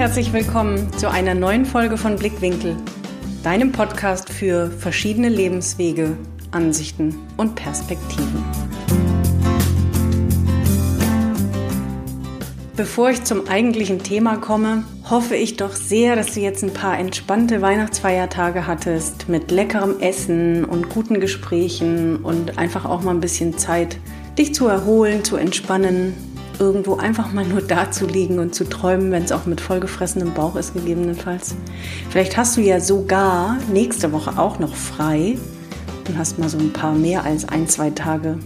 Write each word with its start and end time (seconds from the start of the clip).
herzlich 0.00 0.32
willkommen 0.32 0.90
zu 0.96 1.10
einer 1.10 1.34
neuen 1.34 1.66
Folge 1.66 1.98
von 1.98 2.16
Blickwinkel, 2.16 2.74
deinem 3.42 3.70
Podcast 3.70 4.30
für 4.30 4.70
verschiedene 4.70 5.28
Lebenswege, 5.28 6.16
Ansichten 6.52 7.18
und 7.36 7.54
Perspektiven. 7.54 8.42
Bevor 12.78 13.10
ich 13.10 13.24
zum 13.24 13.46
eigentlichen 13.46 14.02
Thema 14.02 14.38
komme, 14.38 14.84
hoffe 15.10 15.36
ich 15.36 15.58
doch 15.58 15.72
sehr, 15.72 16.16
dass 16.16 16.32
du 16.32 16.40
jetzt 16.40 16.62
ein 16.62 16.72
paar 16.72 16.98
entspannte 16.98 17.60
Weihnachtsfeiertage 17.60 18.66
hattest 18.66 19.28
mit 19.28 19.50
leckerem 19.50 20.00
Essen 20.00 20.64
und 20.64 20.88
guten 20.88 21.20
Gesprächen 21.20 22.16
und 22.24 22.56
einfach 22.56 22.86
auch 22.86 23.02
mal 23.02 23.10
ein 23.10 23.20
bisschen 23.20 23.58
Zeit, 23.58 23.98
dich 24.38 24.54
zu 24.54 24.66
erholen, 24.66 25.24
zu 25.24 25.36
entspannen, 25.36 26.14
irgendwo 26.60 26.96
einfach 26.96 27.32
mal 27.32 27.44
nur 27.44 27.62
da 27.62 27.90
zu 27.90 28.06
liegen 28.06 28.38
und 28.38 28.54
zu 28.54 28.68
träumen, 28.68 29.10
wenn 29.10 29.24
es 29.24 29.32
auch 29.32 29.46
mit 29.46 29.60
vollgefressenem 29.60 30.34
Bauch 30.34 30.56
ist, 30.56 30.74
gegebenenfalls. 30.74 31.54
Vielleicht 32.10 32.36
hast 32.36 32.56
du 32.56 32.60
ja 32.60 32.78
sogar 32.78 33.56
nächste 33.72 34.12
Woche 34.12 34.38
auch 34.38 34.58
noch 34.58 34.74
frei 34.74 35.38
und 36.06 36.18
hast 36.18 36.38
mal 36.38 36.50
so 36.50 36.58
ein 36.58 36.72
paar 36.72 36.92
mehr 36.92 37.24
als 37.24 37.48
ein, 37.48 37.66
zwei 37.66 37.90
Tage, 37.90 38.38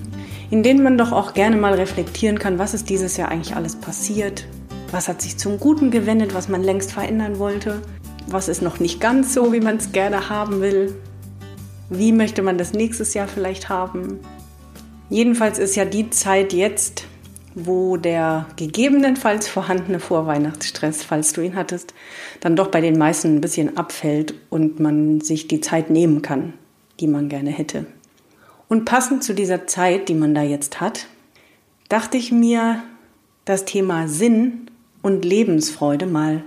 in 0.50 0.62
denen 0.62 0.82
man 0.82 0.96
doch 0.96 1.12
auch 1.12 1.34
gerne 1.34 1.56
mal 1.56 1.74
reflektieren 1.74 2.38
kann, 2.38 2.58
was 2.58 2.72
ist 2.72 2.88
dieses 2.88 3.16
Jahr 3.16 3.30
eigentlich 3.30 3.56
alles 3.56 3.76
passiert, 3.76 4.46
was 4.92 5.08
hat 5.08 5.20
sich 5.20 5.36
zum 5.36 5.58
Guten 5.58 5.90
gewendet, 5.90 6.34
was 6.34 6.48
man 6.48 6.62
längst 6.62 6.92
verändern 6.92 7.40
wollte, 7.40 7.82
was 8.28 8.48
ist 8.48 8.62
noch 8.62 8.78
nicht 8.78 9.00
ganz 9.00 9.34
so, 9.34 9.52
wie 9.52 9.60
man 9.60 9.78
es 9.78 9.90
gerne 9.90 10.30
haben 10.30 10.60
will, 10.60 10.94
wie 11.90 12.12
möchte 12.12 12.42
man 12.42 12.58
das 12.58 12.72
nächstes 12.72 13.12
Jahr 13.12 13.26
vielleicht 13.26 13.68
haben. 13.68 14.20
Jedenfalls 15.10 15.58
ist 15.58 15.74
ja 15.74 15.84
die 15.84 16.10
Zeit 16.10 16.52
jetzt 16.52 17.04
wo 17.54 17.96
der 17.96 18.46
gegebenenfalls 18.56 19.48
vorhandene 19.48 20.00
Vorweihnachtsstress, 20.00 21.04
falls 21.04 21.32
du 21.32 21.40
ihn 21.40 21.54
hattest, 21.54 21.94
dann 22.40 22.56
doch 22.56 22.68
bei 22.68 22.80
den 22.80 22.98
meisten 22.98 23.36
ein 23.36 23.40
bisschen 23.40 23.76
abfällt 23.76 24.34
und 24.50 24.80
man 24.80 25.20
sich 25.20 25.46
die 25.46 25.60
Zeit 25.60 25.90
nehmen 25.90 26.22
kann, 26.22 26.54
die 27.00 27.06
man 27.06 27.28
gerne 27.28 27.50
hätte. 27.50 27.86
Und 28.68 28.84
passend 28.84 29.22
zu 29.22 29.34
dieser 29.34 29.66
Zeit, 29.66 30.08
die 30.08 30.14
man 30.14 30.34
da 30.34 30.42
jetzt 30.42 30.80
hat, 30.80 31.06
dachte 31.88 32.16
ich 32.16 32.32
mir, 32.32 32.82
das 33.44 33.64
Thema 33.64 34.08
Sinn 34.08 34.70
und 35.02 35.24
Lebensfreude 35.24 36.06
mal 36.06 36.42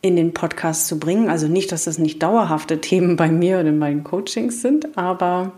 in 0.00 0.16
den 0.16 0.34
Podcast 0.34 0.88
zu 0.88 0.98
bringen. 0.98 1.28
Also 1.28 1.46
nicht, 1.46 1.70
dass 1.70 1.84
das 1.84 1.98
nicht 1.98 2.22
dauerhafte 2.22 2.80
Themen 2.80 3.16
bei 3.16 3.28
mir 3.28 3.60
oder 3.60 3.68
in 3.68 3.78
meinen 3.78 4.02
Coachings 4.02 4.62
sind, 4.62 4.96
aber 4.96 5.52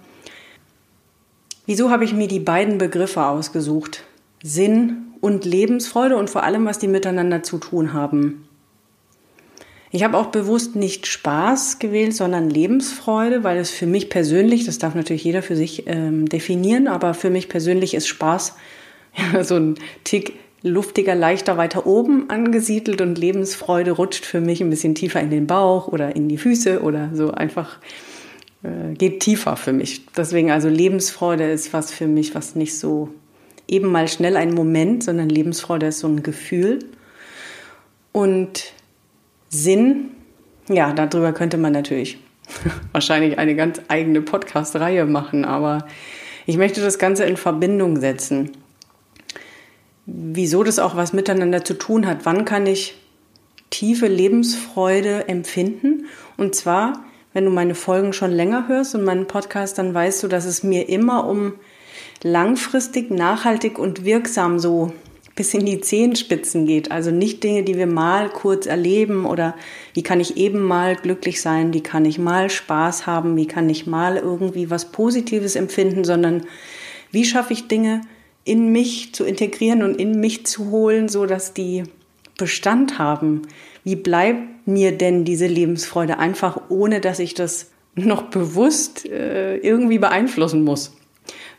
wieso 1.65 1.91
habe 1.91 2.05
ich 2.05 2.13
mir 2.13 2.29
die 2.29 2.41
beiden 2.41 2.77
Begriffe 2.77 3.25
ausgesucht? 3.25 4.05
Sinn 4.47 5.15
und 5.23 5.47
Lebensfreude 5.47 6.19
und 6.19 6.29
vor 6.29 6.43
allem, 6.43 6.67
was 6.67 6.79
die 6.79 6.87
miteinander 6.87 7.43
zu 7.43 7.57
tun 7.57 7.95
haben. 7.95 8.47
Ich 9.91 10.05
habe 10.05 10.19
auch 10.19 10.27
bewusst 10.27 10.77
nicht 10.77 11.07
Spaß 11.07 11.79
gewählt, 11.79 12.15
sondern 12.15 12.51
Lebensfreude, 12.51 13.43
weil 13.43 13.57
es 13.57 13.71
für 13.71 13.87
mich 13.87 14.11
persönlich, 14.11 14.67
das 14.67 14.79
darf 14.79 14.95
natürlich 14.95 15.25
jeder 15.25 15.43
für 15.43 15.57
sich 15.57 15.85
ähm, 15.87 16.29
definieren, 16.29 16.89
aber 16.89 17.15
für 17.15 17.31
mich 17.31 17.49
persönlich 17.49 17.95
ist 17.95 18.07
Spaß 18.07 18.55
ja, 19.33 19.43
so 19.45 19.55
ein 19.55 19.77
Tick 20.05 20.35
luftiger, 20.61 21.15
leichter 21.15 21.57
weiter 21.57 21.87
oben 21.87 22.29
angesiedelt 22.29 23.01
und 23.01 23.17
Lebensfreude 23.17 23.93
rutscht 23.93 24.27
für 24.27 24.43
mich 24.43 24.61
ein 24.61 24.69
bisschen 24.69 24.95
tiefer 24.95 25.21
in 25.21 25.31
den 25.31 25.47
Bauch 25.47 25.89
oder 25.89 26.15
in 26.15 26.29
die 26.29 26.39
Füße 26.39 26.83
oder 26.83 27.11
so 27.15 27.31
einfach 27.31 27.79
äh, 28.63 28.93
geht 28.95 29.21
tiefer 29.21 29.57
für 29.57 29.73
mich. 29.73 30.05
Deswegen 30.15 30.51
also 30.51 30.69
Lebensfreude 30.69 31.51
ist 31.51 31.73
was 31.73 31.91
für 31.91 32.09
mich, 32.09 32.35
was 32.35 32.57
nicht 32.57 32.79
so 32.79 33.09
eben 33.69 33.91
mal 33.91 34.09
schnell 34.09 34.37
ein 34.37 34.55
Moment, 34.55 35.05
sondern 35.05 35.29
Lebensfreude 35.29 35.87
ist 35.87 36.01
so 36.01 36.09
ein 36.09 36.23
Gefühl. 36.23 36.81
Und 38.13 38.73
Sinn, 39.49 40.11
ja, 40.69 40.93
darüber 40.93 41.33
könnte 41.33 41.57
man 41.57 41.73
natürlich 41.73 42.19
wahrscheinlich 42.93 43.39
eine 43.39 43.57
ganz 43.57 43.81
eigene 43.89 44.23
Podcast-Reihe 44.23 45.07
machen, 45.07 45.45
aber 45.45 45.87
ich 46.47 46.57
möchte 46.57 46.81
das 46.81 46.99
Ganze 46.99 47.25
in 47.25 47.37
Verbindung 47.37 48.01
setzen. 48.01 48.53
Wieso 50.07 50.63
das 50.63 50.79
auch 50.79 50.97
was 50.97 51.15
miteinander 51.15 51.65
zu 51.65 51.75
tun 51.75 52.07
hat. 52.07 52.27
Wann 52.27 52.45
kann 52.45 52.67
ich 52.67 52.95
tiefe 53.71 54.07
Lebensfreude 54.07 55.29
empfinden? 55.29 56.07
Und 56.37 56.55
zwar, 56.55 57.05
wenn 57.33 57.47
du 57.47 57.51
meine 57.51 57.75
Folgen 57.75 58.13
schon 58.13 58.31
länger 58.31 58.69
hörst 58.69 58.95
und 58.95 59.05
meinen 59.05 59.27
Podcast, 59.27 59.79
dann 59.79 59.95
weißt 59.95 60.23
du, 60.23 60.29
dass 60.29 60.45
es 60.45 60.63
mir 60.63 60.89
immer 60.91 61.27
um 61.27 61.55
langfristig, 62.23 63.11
nachhaltig 63.11 63.79
und 63.79 64.05
wirksam 64.05 64.59
so 64.59 64.93
bis 65.37 65.53
in 65.53 65.67
die 65.67 65.81
Zehenspitzen 65.81 66.67
geht. 66.67 66.93
Also 66.93 67.11
nicht 67.11 67.43
Dinge, 67.43 67.65
die 67.65 67.77
wir 67.77 67.87
mal 67.87 68.29
kurz 68.29 68.67
erleben 68.67 69.27
oder 69.27 69.55
wie 69.93 70.03
kann 70.03 70.21
ich 70.21 70.37
eben 70.37 70.63
mal 70.63 70.97
glücklich 70.97 71.41
sein, 71.41 71.73
wie 71.73 71.83
kann 71.83 72.05
ich 72.05 72.19
mal 72.19 72.51
Spaß 72.51 73.07
haben, 73.07 73.37
wie 73.37 73.47
kann 73.47 73.69
ich 73.69 73.87
mal 73.87 74.17
irgendwie 74.17 74.71
was 74.71 74.93
Positives 74.93 75.57
empfinden, 75.57 76.05
sondern 76.05 76.45
wie 77.11 77.25
schaffe 77.25 77.53
ich 77.53 77.69
Dinge 77.69 78.03
in 78.45 78.71
mich 78.71 79.15
zu 79.15 79.25
integrieren 79.25 79.83
und 79.83 79.97
in 79.97 80.21
mich 80.21 80.47
zu 80.47 80.71
holen, 80.71 81.09
so 81.09 81.27
dass 81.27 81.55
die 81.55 81.85
Bestand 82.37 82.99
haben. 82.99 83.43
Wie 83.85 83.97
bleibt 83.97 84.67
mir 84.67 84.93
denn 84.97 85.25
diese 85.25 85.47
Lebensfreude 85.47 86.19
einfach, 86.19 86.61
ohne 86.69 87.01
dass 87.01 87.19
ich 87.19 87.35
das 87.35 87.71
noch 87.95 88.25
bewusst 88.25 89.07
äh, 89.07 89.57
irgendwie 89.59 89.99
beeinflussen 89.99 90.65
muss? 90.65 90.97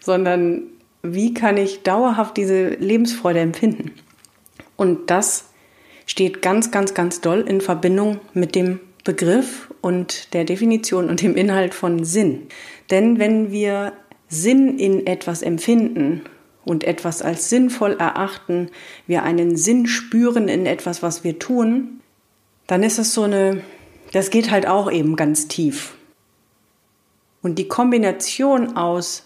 Sondern 0.06 0.68
wie 1.02 1.34
kann 1.34 1.58
ich 1.58 1.82
dauerhaft 1.82 2.38
diese 2.38 2.70
Lebensfreude 2.70 3.40
empfinden? 3.40 3.92
Und 4.76 5.10
das 5.10 5.46
steht 6.06 6.44
ganz, 6.44 6.70
ganz, 6.70 6.94
ganz 6.94 7.22
doll 7.22 7.42
in 7.42 7.60
Verbindung 7.60 8.20
mit 8.34 8.54
dem 8.54 8.80
Begriff 9.04 9.74
und 9.82 10.34
der 10.34 10.46
Definition 10.46 11.10
und 11.10 11.22
dem 11.22 11.36
Inhalt 11.36 11.74
von 11.74 12.04
Sinn. 12.04 12.48
Denn 12.92 13.18
wenn 13.18 13.52
wir 13.52 13.94
Sinn 14.28 14.78
in 14.78 15.08
etwas 15.08 15.42
empfinden 15.42 16.22
und 16.66 16.84
etwas 16.84 17.22
als 17.24 17.50
sinnvoll 17.50 17.94
erachten, 17.94 18.70
wir 19.08 19.24
einen 19.24 19.58
Sinn 19.58 19.88
spüren 19.88 20.48
in 20.48 20.68
etwas, 20.68 21.02
was 21.02 21.24
wir 21.24 21.40
tun, 21.40 22.02
dann 22.68 22.84
ist 22.84 23.00
es 23.00 23.14
so 23.14 23.24
eine, 23.24 23.62
das 24.12 24.30
geht 24.30 24.52
halt 24.52 24.68
auch 24.68 24.92
eben 24.92 25.16
ganz 25.16 25.48
tief. 25.48 25.96
Und 27.42 27.60
die 27.60 27.68
Kombination 27.68 28.76
aus 28.76 29.25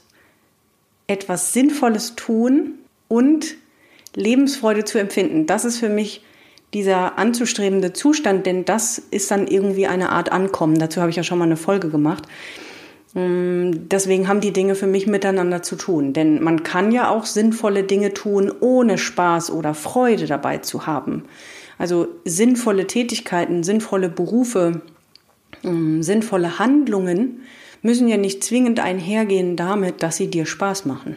etwas 1.09 1.53
Sinnvolles 1.53 2.15
tun 2.15 2.75
und 3.07 3.55
Lebensfreude 4.15 4.85
zu 4.85 4.99
empfinden. 4.99 5.47
Das 5.47 5.65
ist 5.65 5.79
für 5.79 5.89
mich 5.89 6.23
dieser 6.73 7.17
anzustrebende 7.17 7.93
Zustand, 7.93 8.45
denn 8.45 8.63
das 8.63 8.99
ist 8.99 9.31
dann 9.31 9.47
irgendwie 9.47 9.87
eine 9.87 10.09
Art 10.09 10.31
Ankommen. 10.31 10.77
Dazu 10.77 11.01
habe 11.01 11.09
ich 11.09 11.15
ja 11.15 11.23
schon 11.23 11.39
mal 11.39 11.45
eine 11.45 11.57
Folge 11.57 11.89
gemacht. 11.89 12.25
Mm, 13.15 13.71
deswegen 13.89 14.27
haben 14.27 14.39
die 14.39 14.53
Dinge 14.53 14.75
für 14.75 14.85
mich 14.85 15.07
miteinander 15.07 15.63
zu 15.63 15.75
tun. 15.75 16.13
Denn 16.13 16.43
man 16.43 16.61
kann 16.61 16.91
ja 16.91 17.09
auch 17.09 17.25
sinnvolle 17.25 17.83
Dinge 17.83 18.13
tun, 18.13 18.51
ohne 18.59 18.99
Spaß 18.99 19.51
oder 19.51 19.73
Freude 19.73 20.27
dabei 20.27 20.59
zu 20.59 20.85
haben. 20.85 21.23
Also 21.79 22.07
sinnvolle 22.23 22.85
Tätigkeiten, 22.85 23.63
sinnvolle 23.63 24.09
Berufe, 24.09 24.81
mm, 25.63 26.03
sinnvolle 26.03 26.59
Handlungen 26.59 27.41
müssen 27.81 28.07
ja 28.07 28.17
nicht 28.17 28.43
zwingend 28.43 28.79
einhergehen 28.79 29.55
damit, 29.55 30.03
dass 30.03 30.17
sie 30.17 30.27
dir 30.27 30.45
Spaß 30.45 30.85
machen. 30.85 31.15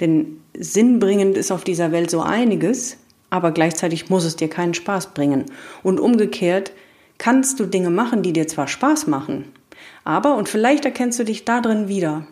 Denn 0.00 0.40
sinnbringend 0.56 1.36
ist 1.36 1.50
auf 1.50 1.64
dieser 1.64 1.92
Welt 1.92 2.10
so 2.10 2.20
einiges, 2.20 2.98
aber 3.30 3.50
gleichzeitig 3.52 4.10
muss 4.10 4.24
es 4.24 4.36
dir 4.36 4.48
keinen 4.48 4.74
Spaß 4.74 5.08
bringen. 5.14 5.46
Und 5.82 6.00
umgekehrt 6.00 6.72
kannst 7.18 7.58
du 7.60 7.66
Dinge 7.66 7.90
machen, 7.90 8.22
die 8.22 8.32
dir 8.32 8.46
zwar 8.46 8.68
Spaß 8.68 9.06
machen, 9.06 9.52
aber, 10.04 10.36
und 10.36 10.48
vielleicht 10.48 10.84
erkennst 10.84 11.18
du 11.18 11.24
dich 11.24 11.44
da 11.44 11.60
drin 11.60 11.88
wieder, 11.88 12.26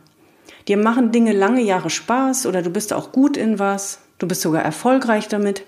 dir 0.69 0.76
machen 0.76 1.12
Dinge 1.12 1.32
lange 1.32 1.60
Jahre 1.60 1.91
Spaß 1.91 2.47
oder 2.47 2.62
du 2.62 2.71
bist 2.71 2.92
auch 2.92 3.12
gut 3.12 3.36
in 3.36 3.59
was, 3.59 4.00
du 4.18 4.27
bist 4.27 4.41
sogar 4.41 4.62
erfolgreich 4.62 5.28
damit 5.28 5.65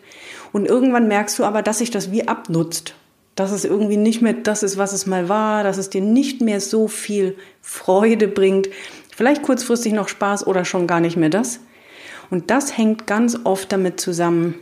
und 0.53 0.67
irgendwann 0.67 1.09
merkst 1.09 1.38
du 1.38 1.44
aber, 1.44 1.62
dass 1.62 1.79
sich 1.79 1.91
das 1.91 2.11
wie 2.11 2.27
abnutzt 2.27 2.94
dass 3.38 3.52
es 3.52 3.64
irgendwie 3.64 3.96
nicht 3.96 4.20
mehr 4.20 4.32
das 4.32 4.64
ist, 4.64 4.79
was 4.79 4.93
es 4.93 5.06
mal 5.06 5.29
war, 5.29 5.62
dass 5.62 5.79
es 5.79 5.90
dir 5.90 6.00
nicht 6.00 6.40
mehr 6.40 6.61
so 6.61 6.88
viel 6.88 7.37
Freude 7.62 8.26
bringt, 8.26 8.69
vielleicht 9.14 9.43
kurzfristig 9.43 9.93
noch 9.93 10.08
Spaß 10.08 10.44
oder 10.46 10.64
schon 10.64 10.88
gar 10.88 10.99
nicht 10.99 11.17
mehr 11.17 11.29
das. 11.29 11.61
Und 12.31 12.50
das 12.50 12.76
hängt 12.76 13.06
ganz 13.06 13.38
oft 13.44 13.70
damit 13.70 14.00
zusammen, 14.00 14.56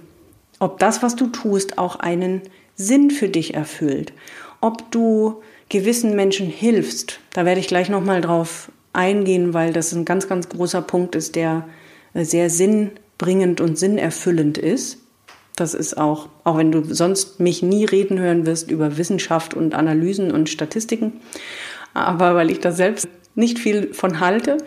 ob 0.58 0.78
das, 0.78 1.02
was 1.02 1.16
du 1.16 1.28
tust, 1.28 1.78
auch 1.78 1.96
einen 1.96 2.42
Sinn 2.74 3.10
für 3.10 3.30
dich 3.30 3.54
erfüllt, 3.54 4.12
ob 4.60 4.90
du 4.90 5.42
gewissen 5.70 6.14
Menschen 6.14 6.46
hilfst. 6.46 7.20
Da 7.32 7.46
werde 7.46 7.60
ich 7.60 7.68
gleich 7.68 7.88
noch 7.88 8.04
mal 8.04 8.20
drauf 8.20 8.70
eingehen, 8.92 9.54
weil 9.54 9.72
das 9.72 9.92
ein 9.92 10.04
ganz 10.04 10.28
ganz 10.28 10.50
großer 10.50 10.82
Punkt 10.82 11.14
ist, 11.14 11.34
der 11.34 11.66
sehr 12.12 12.50
sinnbringend 12.50 13.62
und 13.62 13.78
sinnerfüllend 13.78 14.58
ist. 14.58 14.98
Das 15.56 15.72
ist 15.72 15.96
auch, 15.96 16.28
auch 16.44 16.58
wenn 16.58 16.70
du 16.70 16.84
sonst 16.84 17.40
mich 17.40 17.62
nie 17.62 17.86
reden 17.86 18.18
hören 18.18 18.44
wirst 18.44 18.70
über 18.70 18.98
Wissenschaft 18.98 19.54
und 19.54 19.74
Analysen 19.74 20.30
und 20.30 20.50
Statistiken, 20.50 21.14
aber 21.94 22.34
weil 22.34 22.50
ich 22.50 22.60
da 22.60 22.72
selbst 22.72 23.08
nicht 23.34 23.58
viel 23.58 23.94
von 23.94 24.20
halte. 24.20 24.58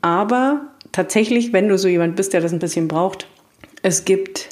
Aber 0.00 0.68
tatsächlich, 0.92 1.52
wenn 1.52 1.68
du 1.68 1.76
so 1.76 1.88
jemand 1.88 2.14
bist, 2.14 2.32
der 2.32 2.40
das 2.40 2.52
ein 2.52 2.60
bisschen 2.60 2.86
braucht, 2.86 3.26
es 3.82 4.04
gibt 4.04 4.50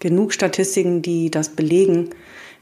genug 0.00 0.34
Statistiken, 0.34 1.00
die 1.00 1.30
das 1.30 1.48
belegen, 1.48 2.10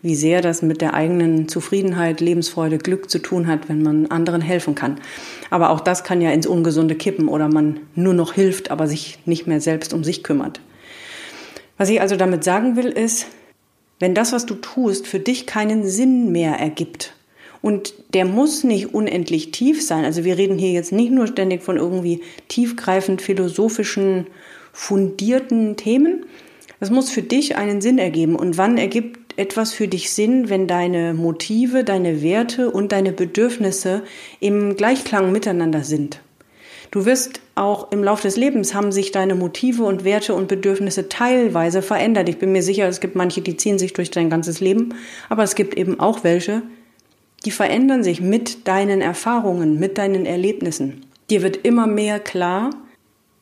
wie 0.03 0.15
sehr 0.15 0.41
das 0.41 0.63
mit 0.63 0.81
der 0.81 0.95
eigenen 0.95 1.49
Zufriedenheit, 1.49 2.21
Lebensfreude, 2.21 2.79
Glück 2.79 3.11
zu 3.11 3.19
tun 3.19 3.49
hat, 3.49 3.69
wenn 3.69 3.83
man 3.83 4.07
anderen 4.07 4.43
helfen 4.43 4.77
kann. 4.77 5.01
Aber 5.51 5.71
auch 5.71 5.81
das 5.81 6.05
kann 6.05 6.21
ja 6.21 6.31
ins 6.31 6.47
Ungesunde 6.47 6.95
kippen 6.95 7.27
oder 7.27 7.49
man 7.49 7.81
nur 7.97 8.15
noch 8.15 8.35
hilft, 8.35 8.71
aber 8.71 8.87
sich 8.87 9.19
nicht 9.25 9.47
mehr 9.49 9.61
selbst 9.61 9.93
um 9.93 10.05
sich 10.05 10.23
kümmert. 10.23 10.61
Was 11.77 11.89
ich 11.89 12.01
also 12.01 12.17
damit 12.17 12.45
sagen 12.45 12.77
will, 12.77 12.87
ist, 12.89 13.27
wenn 13.99 14.15
das, 14.15 14.33
was 14.33 14.47
du 14.47 14.55
tust, 14.55 15.07
für 15.07 15.21
dich 15.21 15.47
keinen 15.47 15.87
Sinn 15.87 16.33
mehr 16.33 16.55
ergibt, 16.55 17.15
und 17.65 17.95
der 18.13 18.27
muss 18.27 18.63
nicht 18.63 18.93
unendlich 18.93 19.51
tief 19.51 19.83
sein. 19.83 20.05
Also 20.05 20.23
wir 20.23 20.37
reden 20.37 20.59
hier 20.59 20.73
jetzt 20.73 20.93
nicht 20.93 21.11
nur 21.11 21.27
ständig 21.27 21.63
von 21.63 21.79
irgendwie 21.79 22.21
tiefgreifend 22.49 23.23
philosophischen, 23.23 24.27
fundierten 24.75 25.75
Themen. 25.79 26.27
Es 26.79 26.91
muss 26.91 27.09
für 27.09 27.23
dich 27.23 27.57
einen 27.57 27.81
Sinn 27.81 27.97
ergeben. 27.97 28.37
Und 28.37 28.59
wann 28.59 28.77
ergibt 28.77 29.39
etwas 29.39 29.73
für 29.73 29.89
dich 29.89 30.11
Sinn, 30.11 30.51
wenn 30.51 30.67
deine 30.67 31.15
Motive, 31.15 31.85
deine 31.85 32.21
Werte 32.23 32.71
und 32.71 32.93
deine 32.93 33.13
Bedürfnisse 33.13 34.03
im 34.41 34.77
Gleichklang 34.77 35.33
miteinander 35.33 35.85
sind? 35.85 36.21
Du 36.95 37.07
wirst 37.07 37.41
auch 37.57 37.91
im 37.91 38.05
Laufe 38.05 38.23
des 38.23 38.37
Lebens 38.37 38.73
haben 38.73 38.93
sich 38.93 39.11
deine 39.11 39.35
Motive 39.35 39.83
und 39.83 40.05
Werte 40.05 40.33
und 40.33 40.47
Bedürfnisse 40.47 41.09
teilweise 41.09 41.83
verändert. 41.83 42.29
Ich 42.29 42.39
bin 42.39 42.53
mir 42.53 42.63
sicher, 42.63 42.87
es 42.87 43.01
gibt 43.01 43.17
manche, 43.17 43.41
die 43.41 43.57
ziehen 43.57 43.81
sich 43.81 43.95
durch 43.95 44.13
dein 44.13 44.31
ganzes 44.31 44.61
Leben, 44.61 44.95
aber 45.29 45.43
es 45.43 45.57
gibt 45.57 45.77
eben 45.77 45.99
auch 45.99 46.23
welche, 46.23 46.63
die 47.45 47.51
verändern 47.51 48.05
sich 48.05 48.21
mit 48.21 48.69
deinen 48.69 49.01
Erfahrungen, 49.01 49.81
mit 49.81 49.99
deinen 49.99 50.25
Erlebnissen. 50.25 51.05
Dir 51.31 51.43
wird 51.43 51.57
immer 51.65 51.89
mehr 51.89 52.21
klar, 52.21 52.71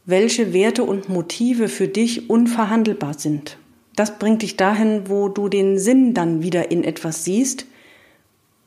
welche 0.06 0.54
Werte 0.54 0.84
und 0.84 1.10
Motive 1.10 1.69
für 1.69 1.88
dich 1.88 2.31
unverhandelbar 2.31 3.19
sind. 3.19 3.58
Das 3.96 4.19
bringt 4.19 4.40
dich 4.40 4.56
dahin, 4.56 5.10
wo 5.10 5.28
du 5.28 5.50
den 5.50 5.78
Sinn 5.78 6.14
dann 6.14 6.43
wieder 6.43 6.70
in 6.70 6.84
etwas 6.84 7.26
siehst, 7.26 7.66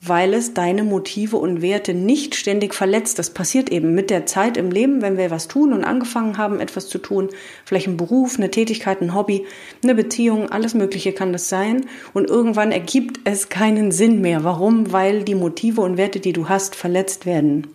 weil 0.07 0.33
es 0.33 0.53
deine 0.53 0.83
Motive 0.83 1.37
und 1.37 1.61
Werte 1.61 1.93
nicht 1.93 2.35
ständig 2.35 2.73
verletzt. 2.73 3.19
Das 3.19 3.29
passiert 3.29 3.71
eben 3.71 3.93
mit 3.93 4.09
der 4.09 4.25
Zeit 4.25 4.57
im 4.57 4.71
Leben, 4.71 5.01
wenn 5.01 5.17
wir 5.17 5.31
was 5.31 5.47
tun 5.47 5.73
und 5.73 5.83
angefangen 5.83 6.37
haben, 6.37 6.59
etwas 6.59 6.87
zu 6.87 6.97
tun, 6.97 7.29
vielleicht 7.63 7.87
ein 7.87 7.97
Beruf, 7.97 8.37
eine 8.37 8.51
Tätigkeit, 8.51 9.01
ein 9.01 9.15
Hobby, 9.15 9.45
eine 9.83 9.95
Beziehung, 9.95 10.49
alles 10.49 10.73
Mögliche 10.73 11.13
kann 11.13 11.33
das 11.33 11.49
sein. 11.49 11.85
Und 12.13 12.29
irgendwann 12.29 12.71
ergibt 12.71 13.19
es 13.23 13.49
keinen 13.49 13.91
Sinn 13.91 14.21
mehr. 14.21 14.43
Warum? 14.43 14.91
Weil 14.91 15.23
die 15.23 15.35
Motive 15.35 15.81
und 15.81 15.97
Werte, 15.97 16.19
die 16.19 16.33
du 16.33 16.49
hast, 16.49 16.75
verletzt 16.75 17.25
werden 17.25 17.67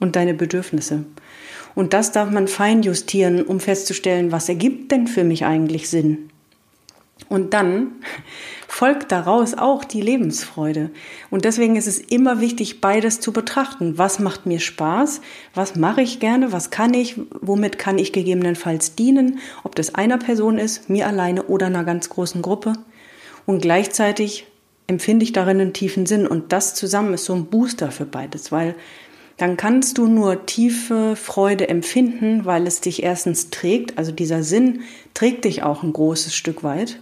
und 0.00 0.16
deine 0.16 0.34
Bedürfnisse. 0.34 1.04
Und 1.74 1.92
das 1.92 2.12
darf 2.12 2.30
man 2.30 2.48
fein 2.48 2.82
justieren, 2.82 3.42
um 3.42 3.60
festzustellen, 3.60 4.32
was 4.32 4.48
ergibt 4.48 4.90
denn 4.90 5.06
für 5.06 5.24
mich 5.24 5.44
eigentlich 5.44 5.88
Sinn? 5.88 6.30
Und 7.28 7.52
dann 7.52 7.92
folgt 8.66 9.12
daraus 9.12 9.54
auch 9.54 9.84
die 9.84 10.00
Lebensfreude. 10.00 10.90
Und 11.30 11.44
deswegen 11.44 11.76
ist 11.76 11.86
es 11.86 11.98
immer 11.98 12.40
wichtig, 12.40 12.80
beides 12.80 13.20
zu 13.20 13.32
betrachten. 13.32 13.98
Was 13.98 14.18
macht 14.18 14.46
mir 14.46 14.60
Spaß? 14.60 15.20
Was 15.54 15.76
mache 15.76 16.02
ich 16.02 16.20
gerne? 16.20 16.52
Was 16.52 16.70
kann 16.70 16.94
ich? 16.94 17.20
Womit 17.40 17.78
kann 17.78 17.98
ich 17.98 18.12
gegebenenfalls 18.12 18.94
dienen? 18.94 19.40
Ob 19.64 19.74
das 19.74 19.94
einer 19.94 20.18
Person 20.18 20.58
ist, 20.58 20.88
mir 20.88 21.06
alleine 21.06 21.44
oder 21.44 21.66
einer 21.66 21.84
ganz 21.84 22.08
großen 22.08 22.40
Gruppe. 22.40 22.74
Und 23.46 23.60
gleichzeitig 23.60 24.46
empfinde 24.86 25.24
ich 25.24 25.32
darin 25.32 25.60
einen 25.60 25.72
tiefen 25.72 26.06
Sinn. 26.06 26.26
Und 26.26 26.52
das 26.52 26.74
zusammen 26.74 27.14
ist 27.14 27.24
so 27.24 27.34
ein 27.34 27.46
Booster 27.46 27.90
für 27.90 28.06
beides, 28.06 28.52
weil 28.52 28.74
dann 29.38 29.56
kannst 29.56 29.98
du 29.98 30.08
nur 30.08 30.46
tiefe 30.46 31.14
Freude 31.14 31.68
empfinden, 31.68 32.44
weil 32.44 32.66
es 32.66 32.80
dich 32.80 33.02
erstens 33.02 33.50
trägt. 33.50 33.96
Also 33.96 34.12
dieser 34.12 34.42
Sinn 34.42 34.80
trägt 35.14 35.44
dich 35.44 35.62
auch 35.62 35.82
ein 35.82 35.92
großes 35.92 36.34
Stück 36.34 36.64
weit. 36.64 37.00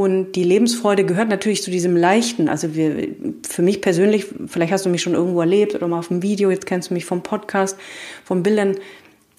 Und 0.00 0.32
die 0.32 0.44
Lebensfreude 0.44 1.04
gehört 1.04 1.28
natürlich 1.28 1.62
zu 1.62 1.70
diesem 1.70 1.94
Leichten. 1.94 2.48
Also 2.48 2.74
wir, 2.74 3.08
für 3.46 3.60
mich 3.60 3.82
persönlich, 3.82 4.24
vielleicht 4.46 4.72
hast 4.72 4.86
du 4.86 4.88
mich 4.88 5.02
schon 5.02 5.12
irgendwo 5.12 5.40
erlebt 5.40 5.74
oder 5.74 5.88
mal 5.88 5.98
auf 5.98 6.08
dem 6.08 6.22
Video, 6.22 6.50
jetzt 6.50 6.64
kennst 6.64 6.88
du 6.88 6.94
mich 6.94 7.04
vom 7.04 7.22
Podcast, 7.22 7.76
von 8.24 8.42
Bildern. 8.42 8.76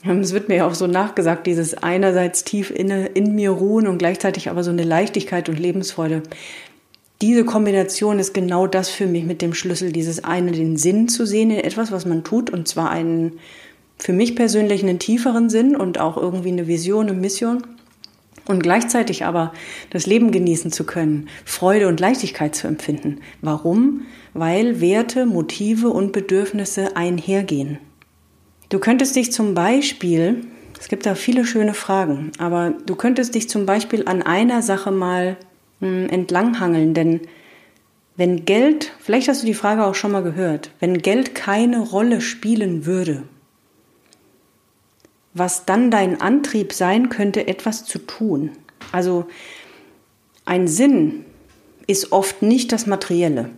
Es 0.05 0.33
wird 0.33 0.49
mir 0.49 0.57
ja 0.57 0.67
auch 0.67 0.75
so 0.75 0.85
nachgesagt, 0.85 1.47
dieses 1.47 1.73
einerseits 1.73 2.43
tief 2.43 2.69
in, 2.69 2.91
in 2.91 3.33
mir 3.33 3.49
ruhen 3.49 3.87
und 3.87 3.97
gleichzeitig 3.97 4.51
aber 4.51 4.63
so 4.63 4.69
eine 4.69 4.83
Leichtigkeit 4.83 5.49
und 5.49 5.59
Lebensfreude. 5.59 6.21
Diese 7.23 7.43
Kombination 7.43 8.19
ist 8.19 8.35
genau 8.35 8.67
das 8.67 8.87
für 8.89 9.07
mich 9.07 9.23
mit 9.23 9.41
dem 9.41 9.55
Schlüssel, 9.55 9.91
dieses 9.91 10.23
eine, 10.23 10.51
den 10.51 10.77
Sinn 10.77 11.07
zu 11.07 11.25
sehen 11.25 11.49
in 11.49 11.57
etwas, 11.57 11.91
was 11.91 12.05
man 12.05 12.23
tut, 12.23 12.51
und 12.51 12.67
zwar 12.67 12.91
einen, 12.91 13.39
für 13.97 14.13
mich 14.13 14.35
persönlich 14.35 14.83
einen 14.83 14.99
tieferen 14.99 15.49
Sinn 15.49 15.75
und 15.75 15.99
auch 15.99 16.17
irgendwie 16.17 16.51
eine 16.51 16.67
Vision, 16.67 17.09
eine 17.09 17.17
Mission 17.17 17.63
und 18.47 18.63
gleichzeitig 18.63 19.25
aber 19.25 19.53
das 19.89 20.05
Leben 20.05 20.31
genießen 20.31 20.71
zu 20.71 20.85
können, 20.85 21.29
Freude 21.45 21.87
und 21.87 21.99
Leichtigkeit 21.99 22.55
zu 22.55 22.67
empfinden. 22.67 23.19
Warum? 23.41 24.05
Weil 24.33 24.81
Werte, 24.81 25.25
Motive 25.25 25.89
und 25.89 26.11
Bedürfnisse 26.11 26.95
einhergehen. 26.95 27.79
Du 28.69 28.79
könntest 28.79 29.15
dich 29.15 29.31
zum 29.31 29.53
Beispiel, 29.53 30.45
es 30.79 30.87
gibt 30.87 31.05
da 31.05 31.15
viele 31.15 31.45
schöne 31.45 31.73
Fragen, 31.73 32.31
aber 32.37 32.73
du 32.85 32.95
könntest 32.95 33.35
dich 33.35 33.49
zum 33.49 33.65
Beispiel 33.65 34.03
an 34.07 34.21
einer 34.21 34.61
Sache 34.61 34.91
mal 34.91 35.37
hm, 35.79 36.07
entlanghangeln, 36.09 36.93
denn 36.93 37.21
wenn 38.17 38.45
Geld, 38.45 38.91
vielleicht 38.99 39.29
hast 39.29 39.41
du 39.41 39.47
die 39.47 39.53
Frage 39.53 39.85
auch 39.85 39.95
schon 39.95 40.11
mal 40.11 40.23
gehört, 40.23 40.71
wenn 40.79 40.99
Geld 40.99 41.33
keine 41.33 41.79
Rolle 41.79 42.21
spielen 42.21 42.85
würde, 42.85 43.23
was 45.33 45.65
dann 45.65 45.91
dein 45.91 46.21
Antrieb 46.21 46.73
sein 46.73 47.09
könnte, 47.09 47.47
etwas 47.47 47.85
zu 47.85 47.99
tun. 47.99 48.51
Also 48.91 49.25
ein 50.45 50.67
Sinn 50.67 51.25
ist 51.87 52.11
oft 52.11 52.41
nicht 52.41 52.71
das 52.71 52.87
Materielle. 52.87 53.49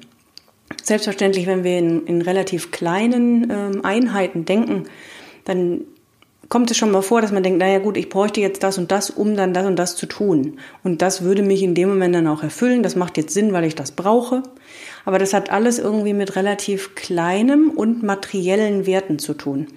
Selbstverständlich, 0.81 1.48
wenn 1.48 1.64
wir 1.64 1.78
in, 1.78 2.06
in 2.06 2.22
relativ 2.22 2.72
kleinen 2.72 3.50
ähm, 3.50 3.86
Einheiten 3.86 4.46
denken, 4.46 4.86
dann 5.46 5.81
kommt 6.50 6.70
es 6.72 6.78
schon 6.78 6.92
mal 6.92 7.02
vor, 7.02 7.22
dass 7.22 7.31
man 7.31 7.44
denkt, 7.44 7.60
naja 7.60 7.80
gut, 7.80 7.98
ich 7.98 8.10
bräuchte 8.10 8.42
jetzt 8.42 8.64
das 8.64 8.78
und 8.78 8.92
das, 8.92 9.10
um 9.10 9.36
dann 9.36 9.54
das 9.54 9.66
und 9.66 9.78
das 9.78 9.96
zu 9.96 10.06
tun. 10.06 10.60
Und 10.84 11.02
das 11.02 11.24
würde 11.24 11.42
mich 11.42 11.64
in 11.64 11.74
dem 11.74 11.90
Moment 11.90 12.14
dann 12.14 12.28
auch 12.28 12.44
erfüllen. 12.44 12.84
Das 12.84 12.96
macht 12.96 13.18
jetzt 13.18 13.34
Sinn, 13.34 13.54
weil 13.54 13.64
ich 13.64 13.75
das 13.75 13.92
brauche. 13.92 14.44
Aber 15.06 15.20
das 15.20 15.34
hat 15.34 15.50
alles 15.50 15.80
irgendwie 15.80 16.14
mit 16.14 16.36
relativ 16.36 16.96
kleinem 16.96 17.72
und 17.72 18.04
materiellen 18.04 18.86
Werten 18.86 19.20
zu 19.20 19.34
tun. 19.34 19.68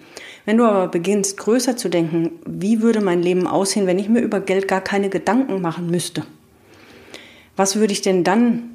Wenn 0.47 0.59
du 0.59 0.65
aber 0.65 0.87
beginnst, 0.87 1.37
größer 1.37 1.77
zu 1.77 1.89
denken, 1.89 2.31
wie 2.47 2.81
würde 2.81 3.01
mein 3.01 3.21
Leben 3.21 3.49
aussehen, 3.49 3.87
wenn 3.87 3.99
ich 3.99 4.09
mir 4.09 4.21
über 4.21 4.41
Geld 4.41 4.69
gar 4.69 4.81
keine 4.81 5.11
Gedanken 5.11 5.61
machen 5.61 5.91
müsste? 5.91 6.23
Was 7.57 7.77
würde 7.77 7.93
ich 7.93 8.01
denn 8.01 8.23
dann 8.23 8.71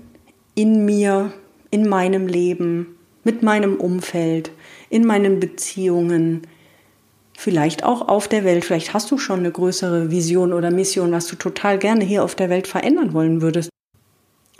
in 0.53 0.83
mir, 0.83 1.31
in 1.69 1.87
meinem 1.87 2.27
Leben, 2.27 2.97
mit 3.23 3.41
meinem 3.41 3.77
Umfeld, 3.77 4.51
in 4.89 5.05
meinen 5.05 5.39
Beziehungen, 5.39 6.41
vielleicht 7.37 7.85
auch 7.85 8.09
auf 8.09 8.27
der 8.27 8.43
Welt, 8.43 8.65
vielleicht 8.65 8.93
hast 8.93 9.09
du 9.09 9.17
schon 9.17 9.39
eine 9.39 9.51
größere 9.51 10.11
Vision 10.11 10.51
oder 10.51 10.71
Mission, 10.71 11.13
was 11.13 11.27
du 11.27 11.37
total 11.37 11.77
gerne 11.77 12.03
hier 12.03 12.25
auf 12.25 12.35
der 12.35 12.49
Welt 12.49 12.67
verändern 12.67 13.13
wollen 13.13 13.41
würdest. 13.41 13.69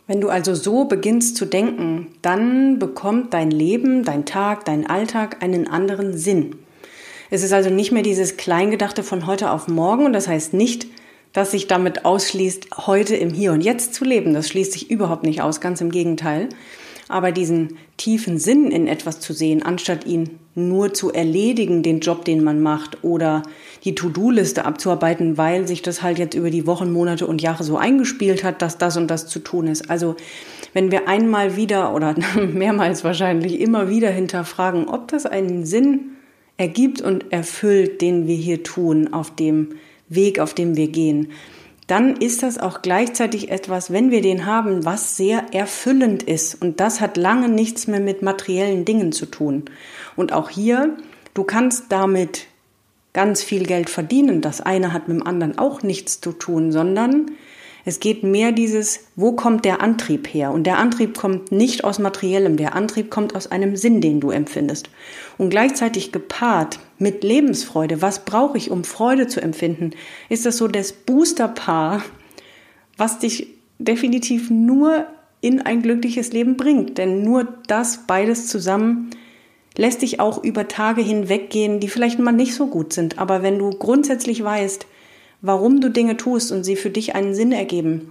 Wenn 0.08 0.22
du 0.22 0.30
also 0.30 0.56
so 0.56 0.86
beginnst 0.86 1.36
zu 1.36 1.46
denken, 1.46 2.08
dann 2.22 2.80
bekommt 2.80 3.34
dein 3.34 3.52
Leben, 3.52 4.06
dein 4.06 4.26
Tag, 4.26 4.64
dein 4.64 4.88
Alltag 4.88 5.44
einen 5.44 5.68
anderen 5.68 6.18
Sinn. 6.18 6.56
Es 7.34 7.44
ist 7.44 7.54
also 7.54 7.70
nicht 7.70 7.94
mehr 7.94 8.04
dieses 8.04 8.36
Kleingedachte 8.36 9.04
von 9.04 9.26
heute 9.26 9.52
auf 9.52 9.70
morgen 9.70 10.06
und 10.06 10.12
das 10.12 10.28
heißt 10.28 10.54
nicht, 10.54 10.86
dass 11.32 11.52
sich 11.52 11.66
damit 11.68 12.04
ausschließt, 12.04 12.86
heute 12.86 13.16
im 13.16 13.30
Hier 13.34 13.54
und 13.54 13.62
Jetzt 13.62 13.94
zu 13.94 14.04
leben. 14.04 14.34
Das 14.34 14.50
schließt 14.50 14.74
sich 14.74 14.92
überhaupt 14.92 15.24
nicht 15.24 15.42
aus, 15.42 15.62
ganz 15.62 15.80
im 15.80 15.92
Gegenteil. 15.92 16.50
Aber 17.08 17.32
diesen 17.32 17.78
tiefen 17.96 18.38
Sinn 18.38 18.70
in 18.70 18.86
etwas 18.86 19.22
zu 19.22 19.32
sehen, 19.32 19.64
anstatt 19.64 20.06
ihn 20.06 20.40
nur 20.56 20.94
zu 20.94 21.14
erledigen, 21.14 21.84
den 21.84 22.02
Job, 22.02 22.26
den 22.26 22.44
man 22.44 22.62
macht, 22.62 23.02
oder 23.02 23.44
die 23.86 23.96
To-Do-Liste 23.96 24.66
abzuarbeiten, 24.66 25.38
weil 25.38 25.70
sich 25.70 25.82
das 25.82 26.02
halt 26.02 26.20
jetzt 26.20 26.36
über 26.36 26.50
die 26.50 26.68
Wochen, 26.68 26.92
Monate 26.92 27.28
und 27.28 27.42
Jahre 27.42 27.64
so 27.64 27.78
eingespielt 27.78 28.44
hat, 28.44 28.62
dass 28.62 28.78
das 28.78 28.98
und 28.98 29.08
das 29.08 29.28
zu 29.28 29.40
tun 29.40 29.68
ist. 29.68 29.90
Also 29.90 30.18
wenn 30.74 30.92
wir 30.92 31.08
einmal 31.08 31.56
wieder 31.56 31.96
oder 31.96 32.14
mehrmals 32.54 33.06
wahrscheinlich 33.06 33.62
immer 33.62 33.88
wieder 33.88 34.10
hinterfragen, 34.10 34.90
ob 34.90 35.08
das 35.08 35.26
einen 35.26 35.66
Sinn 35.66 36.18
ergibt 36.62 37.02
und 37.02 37.34
erfüllt, 37.34 38.02
den 38.02 38.28
wir 38.28 38.36
hier 38.36 38.62
tun, 38.62 39.12
auf 39.14 39.36
dem 39.36 39.70
Weg, 40.10 40.40
auf 40.40 40.54
dem 40.54 40.76
wir 40.76 40.90
gehen, 40.90 41.32
dann 41.88 42.16
ist 42.16 42.44
das 42.44 42.60
auch 42.60 42.84
gleichzeitig 42.84 43.50
etwas, 43.50 43.92
wenn 43.92 44.12
wir 44.12 44.22
den 44.22 44.46
haben, 44.46 44.86
was 44.86 45.18
sehr 45.18 45.54
erfüllend 45.54 46.22
ist. 46.22 46.62
Und 46.62 46.80
das 46.80 47.02
hat 47.02 47.18
lange 47.18 47.50
nichts 47.50 47.88
mehr 47.88 48.00
mit 48.00 48.22
materiellen 48.22 48.86
Dingen 48.86 49.12
zu 49.12 49.26
tun. 49.26 49.66
Und 50.16 50.34
auch 50.34 50.50
hier, 50.50 50.96
du 51.34 51.44
kannst 51.44 51.86
damit 51.90 52.46
ganz 53.12 53.42
viel 53.42 53.66
Geld 53.66 53.90
verdienen. 53.90 54.42
Das 54.42 54.62
eine 54.62 54.94
hat 54.94 55.08
mit 55.08 55.18
dem 55.18 55.26
anderen 55.28 55.58
auch 55.58 55.82
nichts 55.82 56.22
zu 56.22 56.32
tun, 56.32 56.72
sondern 56.72 57.32
es 57.84 58.00
geht 58.00 58.24
mehr 58.24 58.52
dieses, 58.52 59.08
wo 59.16 59.32
kommt 59.32 59.66
der 59.66 59.82
Antrieb 59.82 60.28
her? 60.28 60.52
Und 60.52 60.66
der 60.66 60.78
Antrieb 60.78 61.18
kommt 61.18 61.52
nicht 61.52 61.84
aus 61.84 62.00
materiellem, 62.00 62.58
der 62.58 62.76
Antrieb 62.76 63.10
kommt 63.10 63.36
aus 63.36 63.48
einem 63.48 63.76
Sinn, 63.76 64.02
den 64.02 64.20
du 64.20 64.30
empfindest. 64.30 64.90
Und 65.38 65.50
gleichzeitig 65.50 66.12
gepaart 66.12 66.80
mit 67.00 67.24
Lebensfreude, 67.24 68.02
was 68.02 68.26
brauche 68.26 68.58
ich, 68.58 68.70
um 68.70 68.84
Freude 68.84 69.28
zu 69.28 69.42
empfinden, 69.42 69.92
ist 70.30 70.46
das 70.46 70.58
so 70.58 70.68
das 70.68 70.94
Boosterpaar, 70.94 72.04
was 72.98 73.20
dich 73.20 73.48
definitiv 73.80 74.50
nur 74.52 75.08
in 75.42 75.60
ein 75.62 75.82
glückliches 75.82 76.32
Leben 76.34 76.58
bringt. 76.58 77.00
Denn 77.00 77.24
nur 77.24 77.48
das 77.68 78.06
beides 78.06 78.48
zusammen 78.48 79.10
lässt 79.76 80.02
dich 80.02 80.20
auch 80.20 80.44
über 80.44 80.68
Tage 80.68 81.02
hinweggehen, 81.02 81.80
die 81.80 81.88
vielleicht 81.88 82.20
mal 82.20 82.32
nicht 82.32 82.54
so 82.54 82.68
gut 82.68 82.94
sind. 82.94 83.18
Aber 83.18 83.42
wenn 83.42 83.58
du 83.58 83.72
grundsätzlich 83.72 84.44
weißt, 84.44 84.86
warum 85.42 85.82
du 85.82 85.90
Dinge 85.90 86.18
tust 86.18 86.52
und 86.52 86.64
sie 86.64 86.76
für 86.76 86.90
dich 86.90 87.16
einen 87.16 87.34
Sinn 87.34 87.52
ergeben, 87.52 88.10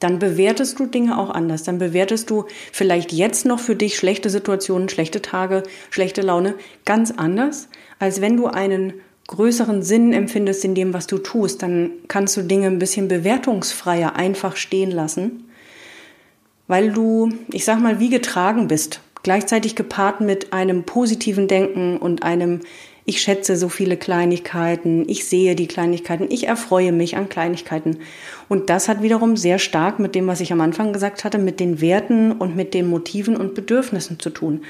dann 0.00 0.18
bewertest 0.18 0.78
du 0.78 0.86
Dinge 0.86 1.18
auch 1.18 1.30
anders. 1.30 1.64
Dann 1.64 1.78
bewertest 1.78 2.30
du 2.30 2.44
vielleicht 2.72 3.12
jetzt 3.12 3.44
noch 3.44 3.58
für 3.58 3.74
dich 3.74 3.96
schlechte 3.96 4.30
Situationen, 4.30 4.88
schlechte 4.88 5.22
Tage, 5.22 5.64
schlechte 5.90 6.22
Laune 6.22 6.54
ganz 6.84 7.12
anders, 7.16 7.68
als 7.98 8.20
wenn 8.20 8.36
du 8.36 8.46
einen 8.46 8.94
größeren 9.26 9.82
Sinn 9.82 10.12
empfindest 10.12 10.64
in 10.64 10.74
dem, 10.74 10.94
was 10.94 11.06
du 11.06 11.18
tust. 11.18 11.62
Dann 11.62 11.90
kannst 12.06 12.36
du 12.36 12.42
Dinge 12.42 12.68
ein 12.68 12.78
bisschen 12.78 13.08
bewertungsfreier 13.08 14.16
einfach 14.16 14.56
stehen 14.56 14.90
lassen, 14.90 15.44
weil 16.66 16.92
du, 16.92 17.30
ich 17.52 17.64
sag 17.64 17.80
mal, 17.80 17.98
wie 17.98 18.10
getragen 18.10 18.68
bist. 18.68 19.00
Gleichzeitig 19.24 19.74
gepaart 19.74 20.20
mit 20.20 20.52
einem 20.52 20.84
positiven 20.84 21.48
Denken 21.48 21.96
und 21.96 22.22
einem 22.22 22.60
ich 23.08 23.22
schätze 23.22 23.56
so 23.56 23.70
viele 23.70 23.96
Kleinigkeiten, 23.96 25.08
ich 25.08 25.24
sehe 25.24 25.56
die 25.56 25.66
Kleinigkeiten, 25.66 26.26
ich 26.28 26.46
erfreue 26.46 26.92
mich 26.92 27.16
an 27.16 27.30
Kleinigkeiten. 27.30 28.00
Und 28.50 28.68
das 28.68 28.86
hat 28.86 29.00
wiederum 29.00 29.38
sehr 29.38 29.58
stark 29.58 29.98
mit 29.98 30.14
dem, 30.14 30.26
was 30.26 30.42
ich 30.42 30.52
am 30.52 30.60
Anfang 30.60 30.92
gesagt 30.92 31.24
hatte, 31.24 31.38
mit 31.38 31.58
den 31.58 31.80
Werten 31.80 32.32
und 32.32 32.54
mit 32.54 32.74
den 32.74 32.86
Motiven 32.86 33.34
und 33.38 33.54
Bedürfnissen 33.54 34.18
zu 34.20 34.28
tun. 34.28 34.60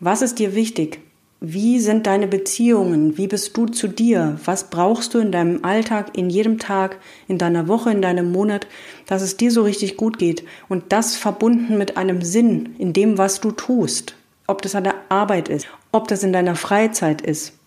Was 0.00 0.20
ist 0.20 0.38
dir 0.38 0.54
wichtig? 0.54 1.00
Wie 1.40 1.80
sind 1.80 2.06
deine 2.06 2.26
Beziehungen? 2.26 3.16
Wie 3.16 3.26
bist 3.26 3.56
du 3.56 3.64
zu 3.64 3.88
dir? 3.88 4.38
Was 4.44 4.68
brauchst 4.68 5.14
du 5.14 5.18
in 5.18 5.32
deinem 5.32 5.64
Alltag, 5.64 6.10
in 6.14 6.28
jedem 6.28 6.58
Tag, 6.58 6.98
in 7.26 7.38
deiner 7.38 7.68
Woche, 7.68 7.90
in 7.90 8.02
deinem 8.02 8.30
Monat, 8.30 8.66
dass 9.06 9.22
es 9.22 9.38
dir 9.38 9.50
so 9.50 9.62
richtig 9.62 9.96
gut 9.96 10.18
geht? 10.18 10.44
Und 10.68 10.92
das 10.92 11.16
verbunden 11.16 11.78
mit 11.78 11.96
einem 11.96 12.20
Sinn 12.20 12.74
in 12.78 12.92
dem, 12.92 13.16
was 13.16 13.40
du 13.40 13.50
tust. 13.50 14.14
Ob 14.46 14.60
das 14.60 14.74
an 14.74 14.84
der 14.84 14.96
Arbeit 15.08 15.48
ist, 15.48 15.68
ob 15.90 16.08
das 16.08 16.22
in 16.22 16.34
deiner 16.34 16.54
Freizeit 16.54 17.22
ist. 17.22 17.57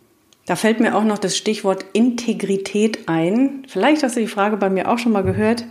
Da 0.46 0.56
fällt 0.56 0.80
mir 0.80 0.96
auch 0.96 1.04
noch 1.04 1.20
das 1.20 1.38
Stichwort 1.38 1.86
Integrität 1.94 3.08
ein. 3.08 3.64
Vielleicht 3.68 4.04
hast 4.04 4.16
du 4.16 4.20
die 4.20 4.28
Frage 4.28 4.58
bei 4.58 4.70
mir 4.70 4.90
auch 4.90 4.98
schon 4.98 5.12
mal 5.12 5.24
gehört. 5.24 5.66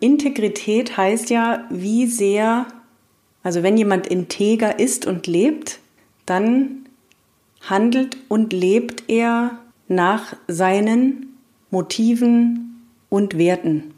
Integrität 0.00 0.96
heißt 0.96 1.30
ja, 1.30 1.64
wie 1.70 2.06
sehr, 2.06 2.66
also 3.42 3.62
wenn 3.62 3.76
jemand 3.76 4.06
integer 4.06 4.78
ist 4.78 5.06
und 5.06 5.26
lebt, 5.26 5.78
dann 6.26 6.86
handelt 7.60 8.16
und 8.28 8.52
lebt 8.52 9.04
er 9.08 9.58
nach 9.88 10.34
seinen 10.48 11.38
Motiven 11.70 12.82
und 13.08 13.38
Werten. 13.38 13.94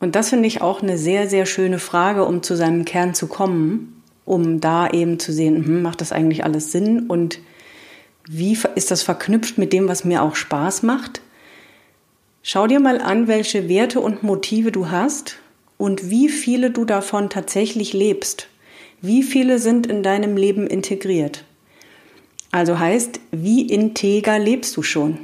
Und 0.00 0.16
das 0.16 0.30
finde 0.30 0.48
ich 0.48 0.60
auch 0.60 0.82
eine 0.82 0.98
sehr, 0.98 1.28
sehr 1.28 1.46
schöne 1.46 1.78
Frage, 1.78 2.24
um 2.24 2.42
zu 2.42 2.56
seinem 2.56 2.84
Kern 2.84 3.14
zu 3.14 3.28
kommen, 3.28 4.02
um 4.24 4.60
da 4.60 4.88
eben 4.90 5.18
zu 5.18 5.32
sehen, 5.32 5.64
hm, 5.64 5.82
macht 5.82 6.00
das 6.00 6.12
eigentlich 6.12 6.44
alles 6.44 6.72
Sinn 6.72 7.08
und 7.08 7.38
wie 8.28 8.56
ist 8.74 8.90
das 8.90 9.02
verknüpft 9.02 9.58
mit 9.58 9.72
dem, 9.72 9.88
was 9.88 10.04
mir 10.04 10.22
auch 10.22 10.36
Spaß 10.36 10.82
macht? 10.82 11.22
Schau 12.42 12.66
dir 12.66 12.80
mal 12.80 13.00
an, 13.00 13.28
welche 13.28 13.68
Werte 13.68 14.00
und 14.00 14.22
Motive 14.22 14.72
du 14.72 14.90
hast 14.90 15.38
und 15.78 16.10
wie 16.10 16.28
viele 16.28 16.70
du 16.70 16.84
davon 16.84 17.30
tatsächlich 17.30 17.92
lebst. 17.92 18.48
Wie 19.00 19.22
viele 19.22 19.58
sind 19.58 19.86
in 19.86 20.02
deinem 20.02 20.36
Leben 20.36 20.66
integriert? 20.66 21.44
Also 22.50 22.78
heißt, 22.78 23.20
wie 23.30 23.66
integer 23.66 24.38
lebst 24.38 24.76
du 24.76 24.82
schon? 24.82 25.18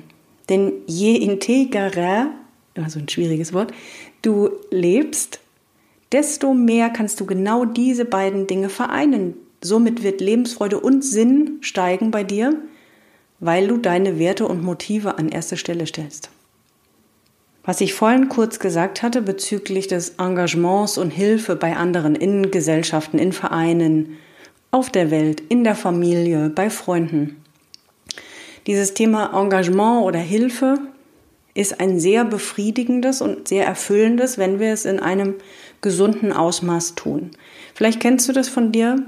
Denn 0.49 0.73
je 0.87 1.17
integerer, 1.17 2.31
also 2.75 2.99
ein 2.99 3.09
schwieriges 3.09 3.53
Wort, 3.53 3.73
du 4.23 4.51
lebst, 4.71 5.41
desto 6.11 6.55
mehr 6.55 6.89
kannst 6.91 7.21
du 7.21 7.27
genau 7.27 7.65
diese 7.65 8.05
beiden 8.05 8.47
Dinge 8.47 8.69
vereinen. 8.69 9.35
Somit 9.61 10.03
wird 10.03 10.21
Lebensfreude 10.21 10.81
und 10.81 11.05
Sinn 11.05 11.59
steigen 11.61 12.11
bei 12.11 12.25
dir 12.25 12.57
weil 13.41 13.69
du 13.69 13.77
deine 13.77 14.19
Werte 14.19 14.47
und 14.47 14.63
Motive 14.63 15.19
an 15.19 15.29
erste 15.29 15.57
Stelle 15.57 15.87
stellst. 15.87 16.31
Was 17.65 17.81
ich 17.81 17.95
vorhin 17.95 18.29
kurz 18.29 18.59
gesagt 18.59 19.03
hatte 19.03 19.21
bezüglich 19.23 19.89
des 19.89 20.15
Engagements 20.19 20.97
und 20.97 21.11
Hilfe 21.11 21.55
bei 21.55 21.77
anderen 21.77 22.15
in 22.15 22.51
Gesellschaften, 22.51 23.19
in 23.19 23.33
Vereinen, 23.33 24.17
auf 24.71 24.91
der 24.91 25.11
Welt, 25.11 25.43
in 25.49 25.65
der 25.65 25.75
Familie, 25.75 26.51
bei 26.51 26.71
Freunden. 26.71 27.43
Dieses 28.67 28.95
Thema 28.95 29.39
Engagement 29.39 30.05
oder 30.05 30.19
Hilfe 30.19 30.79
ist 31.55 31.81
ein 31.81 31.99
sehr 32.01 32.25
befriedigendes 32.25 33.21
und 33.21 33.49
sehr 33.49 33.67
erfüllendes, 33.67 34.39
wenn 34.39 34.61
wir 34.61 34.73
es 34.73 34.85
in 34.85 35.01
einem 35.01 35.35
gesunden 35.81 36.33
Ausmaß 36.33 36.95
tun. 36.95 37.31
Vielleicht 37.75 38.01
kennst 38.01 38.29
du 38.29 38.33
das 38.33 38.49
von 38.49 38.73
dir, 38.73 39.03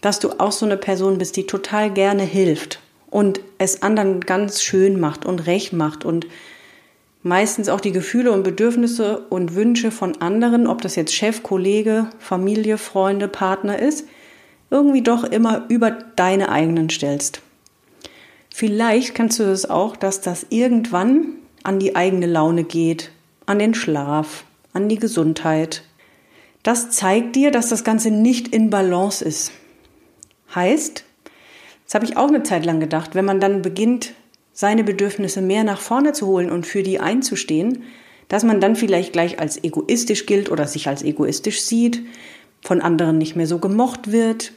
dass 0.00 0.18
du 0.18 0.38
auch 0.38 0.52
so 0.52 0.66
eine 0.66 0.76
Person 0.76 1.18
bist, 1.18 1.36
die 1.36 1.46
total 1.46 1.90
gerne 1.92 2.22
hilft 2.22 2.80
und 3.10 3.40
es 3.58 3.82
anderen 3.82 4.20
ganz 4.20 4.62
schön 4.62 4.98
macht 5.00 5.24
und 5.24 5.46
recht 5.46 5.72
macht 5.72 6.04
und 6.04 6.26
meistens 7.22 7.68
auch 7.68 7.80
die 7.80 7.92
Gefühle 7.92 8.32
und 8.32 8.44
Bedürfnisse 8.44 9.26
und 9.30 9.54
Wünsche 9.54 9.90
von 9.90 10.20
anderen, 10.20 10.66
ob 10.66 10.80
das 10.80 10.96
jetzt 10.96 11.14
Chef, 11.14 11.42
Kollege, 11.42 12.08
Familie, 12.18 12.78
Freunde, 12.78 13.28
Partner 13.28 13.78
ist, 13.78 14.06
irgendwie 14.70 15.02
doch 15.02 15.24
immer 15.24 15.64
über 15.68 15.90
deine 15.90 16.50
eigenen 16.50 16.90
stellst. 16.90 17.40
Vielleicht 18.54 19.14
kannst 19.14 19.38
du 19.38 19.44
es 19.44 19.68
auch, 19.68 19.96
dass 19.96 20.20
das 20.20 20.46
irgendwann 20.50 21.34
an 21.62 21.78
die 21.78 21.96
eigene 21.96 22.26
Laune 22.26 22.64
geht, 22.64 23.10
an 23.44 23.58
den 23.58 23.74
Schlaf, 23.74 24.44
an 24.72 24.88
die 24.88 24.98
Gesundheit. 24.98 25.82
Das 26.62 26.90
zeigt 26.90 27.36
dir, 27.36 27.50
dass 27.50 27.68
das 27.68 27.84
Ganze 27.84 28.10
nicht 28.10 28.48
in 28.48 28.70
Balance 28.70 29.24
ist. 29.24 29.52
Heißt, 30.54 31.04
das 31.86 31.94
habe 31.94 32.04
ich 32.04 32.16
auch 32.16 32.28
eine 32.28 32.42
Zeit 32.42 32.66
lang 32.66 32.80
gedacht. 32.80 33.14
Wenn 33.14 33.24
man 33.24 33.40
dann 33.40 33.62
beginnt, 33.62 34.12
seine 34.52 34.84
Bedürfnisse 34.84 35.40
mehr 35.40 35.64
nach 35.64 35.80
vorne 35.80 36.12
zu 36.12 36.26
holen 36.26 36.50
und 36.50 36.66
für 36.66 36.82
die 36.82 36.98
einzustehen, 36.98 37.84
dass 38.28 38.42
man 38.42 38.60
dann 38.60 38.74
vielleicht 38.74 39.12
gleich 39.12 39.38
als 39.38 39.62
egoistisch 39.62 40.26
gilt 40.26 40.50
oder 40.50 40.66
sich 40.66 40.88
als 40.88 41.02
egoistisch 41.02 41.62
sieht, 41.62 42.02
von 42.62 42.80
anderen 42.80 43.18
nicht 43.18 43.36
mehr 43.36 43.46
so 43.46 43.58
gemocht 43.58 44.10
wird 44.10 44.52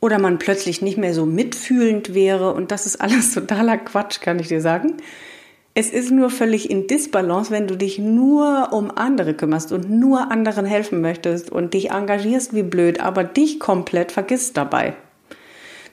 oder 0.00 0.18
man 0.18 0.38
plötzlich 0.38 0.82
nicht 0.82 0.98
mehr 0.98 1.14
so 1.14 1.24
mitfühlend 1.24 2.12
wäre 2.12 2.52
und 2.52 2.70
das 2.70 2.84
ist 2.84 3.00
alles 3.00 3.32
totaler 3.34 3.78
Quatsch, 3.78 4.20
kann 4.20 4.38
ich 4.38 4.48
dir 4.48 4.60
sagen. 4.60 4.94
Es 5.72 5.90
ist 5.90 6.10
nur 6.10 6.28
völlig 6.28 6.70
in 6.70 6.86
Disbalance, 6.86 7.50
wenn 7.50 7.66
du 7.66 7.76
dich 7.76 7.98
nur 7.98 8.72
um 8.72 8.90
andere 8.90 9.34
kümmerst 9.34 9.72
und 9.72 9.90
nur 9.90 10.30
anderen 10.30 10.66
helfen 10.66 11.00
möchtest 11.00 11.50
und 11.50 11.74
dich 11.74 11.90
engagierst 11.90 12.54
wie 12.54 12.62
blöd, 12.62 13.00
aber 13.00 13.24
dich 13.24 13.60
komplett 13.60 14.12
vergisst 14.12 14.56
dabei 14.56 14.96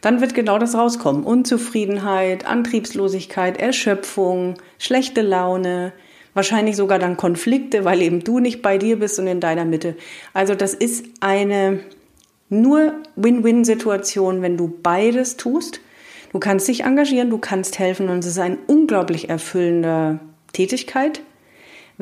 dann 0.04 0.20
wird 0.20 0.36
genau 0.36 0.60
das 0.60 0.76
rauskommen. 0.76 1.24
Unzufriedenheit, 1.24 2.46
Antriebslosigkeit, 2.46 3.58
Erschöpfung, 3.58 4.56
schlechte 4.78 5.22
Laune, 5.22 5.94
wahrscheinlich 6.34 6.76
sogar 6.76 7.00
dann 7.00 7.16
Konflikte, 7.16 7.86
weil 7.86 8.02
eben 8.02 8.20
du 8.22 8.40
nicht 8.40 8.62
bei 8.62 8.78
dir 8.78 9.00
bist 9.00 9.18
und 9.18 9.28
in 9.28 9.40
deiner 9.40 9.64
Mitte. 9.64 9.96
Also 10.34 10.56
das 10.56 10.74
ist 10.74 11.06
eine 11.22 11.80
nur 12.50 12.96
Win-Win-Situation, 13.16 14.42
wenn 14.42 14.58
du 14.58 14.68
beides 14.84 15.38
tust. 15.38 15.80
Du 16.34 16.40
kannst 16.40 16.68
dich 16.68 16.84
engagieren, 16.84 17.30
du 17.30 17.38
kannst 17.38 17.80
helfen 17.80 18.10
und 18.10 18.20
es 18.20 18.26
ist 18.26 18.40
eine 18.40 18.58
unglaublich 18.68 19.30
erfüllende 19.30 20.20
Tätigkeit. 20.52 21.22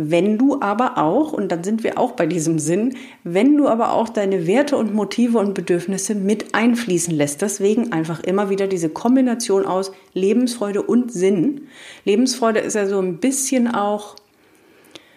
Wenn 0.10 0.38
du 0.38 0.62
aber 0.62 0.98
auch, 0.98 1.34
und 1.34 1.52
dann 1.52 1.64
sind 1.64 1.84
wir 1.84 2.00
auch 2.00 2.14
bei 2.14 2.26
diesem 2.26 2.58
Sinn, 2.58 2.96
wenn 3.24 3.58
du 3.58 3.68
aber 3.68 3.92
auch 3.92 4.10
deine 4.10 4.48
Werte 4.48 4.78
und 4.78 4.94
Motive 4.94 5.38
und 5.38 5.54
Bedürfnisse 5.54 6.16
mit 6.16 6.56
einfließen 6.56 7.14
lässt. 7.14 7.42
Deswegen 7.42 7.92
einfach 7.92 8.22
immer 8.24 8.50
wieder 8.50 8.68
diese 8.68 8.90
Kombination 8.90 9.66
aus 9.66 9.92
Lebensfreude 10.14 10.82
und 10.82 11.12
Sinn. 11.12 11.68
Lebensfreude 12.06 12.60
ist 12.60 12.76
ja 12.76 12.88
so 12.88 13.00
ein 13.00 13.18
bisschen 13.18 13.68
auch, 13.68 14.16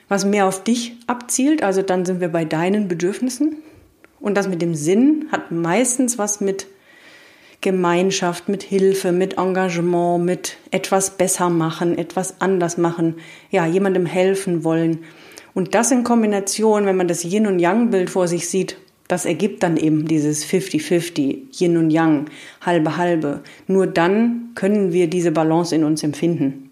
was 0.09 0.25
mehr 0.25 0.47
auf 0.47 0.63
dich 0.63 0.97
abzielt. 1.07 1.63
Also 1.63 1.83
dann 1.83 2.05
sind 2.05 2.21
wir 2.21 2.29
bei 2.29 2.45
deinen 2.45 2.89
Bedürfnissen. 2.89 3.57
Und 4.21 4.37
das 4.37 4.49
mit 4.49 4.61
dem 4.61 4.75
Sinn 4.75 5.27
hat 5.33 5.51
meistens 5.51 6.19
was 6.19 6.41
mit 6.41 6.67
Gemeinschaft, 7.65 8.51
mit 8.51 8.63
Hilfe, 8.63 9.11
mit 9.11 9.39
Engagement, 9.39 10.23
mit 10.23 10.59
etwas 10.71 11.17
besser 11.17 11.49
machen, 11.49 11.97
etwas 11.97 12.43
anders 12.43 12.77
machen, 12.77 13.15
ja, 13.51 13.65
jemandem 13.65 14.05
helfen 14.05 14.65
wollen. 14.65 14.99
Und 15.55 15.75
das 15.75 15.91
in 15.91 16.05
Kombination, 16.05 16.85
wenn 16.85 16.99
man 16.99 17.09
das 17.09 17.25
Yin 17.25 17.47
und 17.47 17.59
Yang 17.59 17.89
Bild 17.89 18.11
vor 18.11 18.29
sich 18.29 18.51
sieht, 18.51 18.77
das 19.09 19.25
ergibt 19.25 19.63
dann 19.63 19.79
eben 19.79 20.07
dieses 20.07 20.45
50-50, 20.45 21.59
Yin 21.59 21.79
und 21.79 21.89
Yang, 21.89 22.27
halbe 22.61 22.99
halbe. 22.99 23.43
Nur 23.67 23.87
dann 23.87 24.51
können 24.55 24.93
wir 24.93 25.09
diese 25.09 25.33
Balance 25.33 25.75
in 25.75 25.85
uns 25.85 26.03
empfinden. 26.03 26.71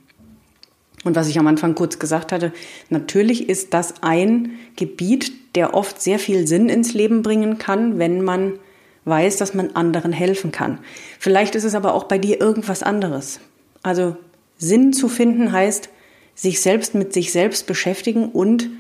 Und 1.05 1.17
was 1.17 1.29
ich 1.29 1.39
am 1.39 1.47
Anfang 1.47 1.75
kurz 1.75 1.99
gesagt 1.99 2.33
hatte, 2.33 2.53
natürlich 2.91 3.49
ist 3.49 3.73
das 3.73 3.95
ein 4.03 4.59
Gebiet, 4.77 5.33
der 5.55 5.73
oft 5.73 6.03
sehr 6.03 6.19
viel 6.19 6.47
Sinn 6.47 6.69
ins 6.69 6.93
Leben 6.93 7.23
bringen 7.23 7.57
kann, 7.57 7.99
wenn 7.99 8.23
man 8.23 8.59
weiß, 9.05 9.37
dass 9.37 9.55
man 9.55 9.71
anderen 9.73 10.13
helfen 10.13 10.53
kann. 10.53 10.79
Vielleicht 11.19 11.55
ist 11.55 11.65
es 11.65 11.75
aber 11.75 11.95
auch 11.95 12.05
bei 12.05 12.19
dir 12.19 12.41
irgendwas 12.41 12.83
anderes. 12.83 13.41
Also 13.83 14.17
Sinn 14.59 14.93
zu 14.93 15.09
finden 15.09 15.53
heißt, 15.53 15.89
sich 16.35 16.61
selbst 16.61 16.95
mit 16.95 17.13
sich 17.13 17.33
selbst 17.33 17.67
beschäftigen 17.67 18.31
und 18.31 18.71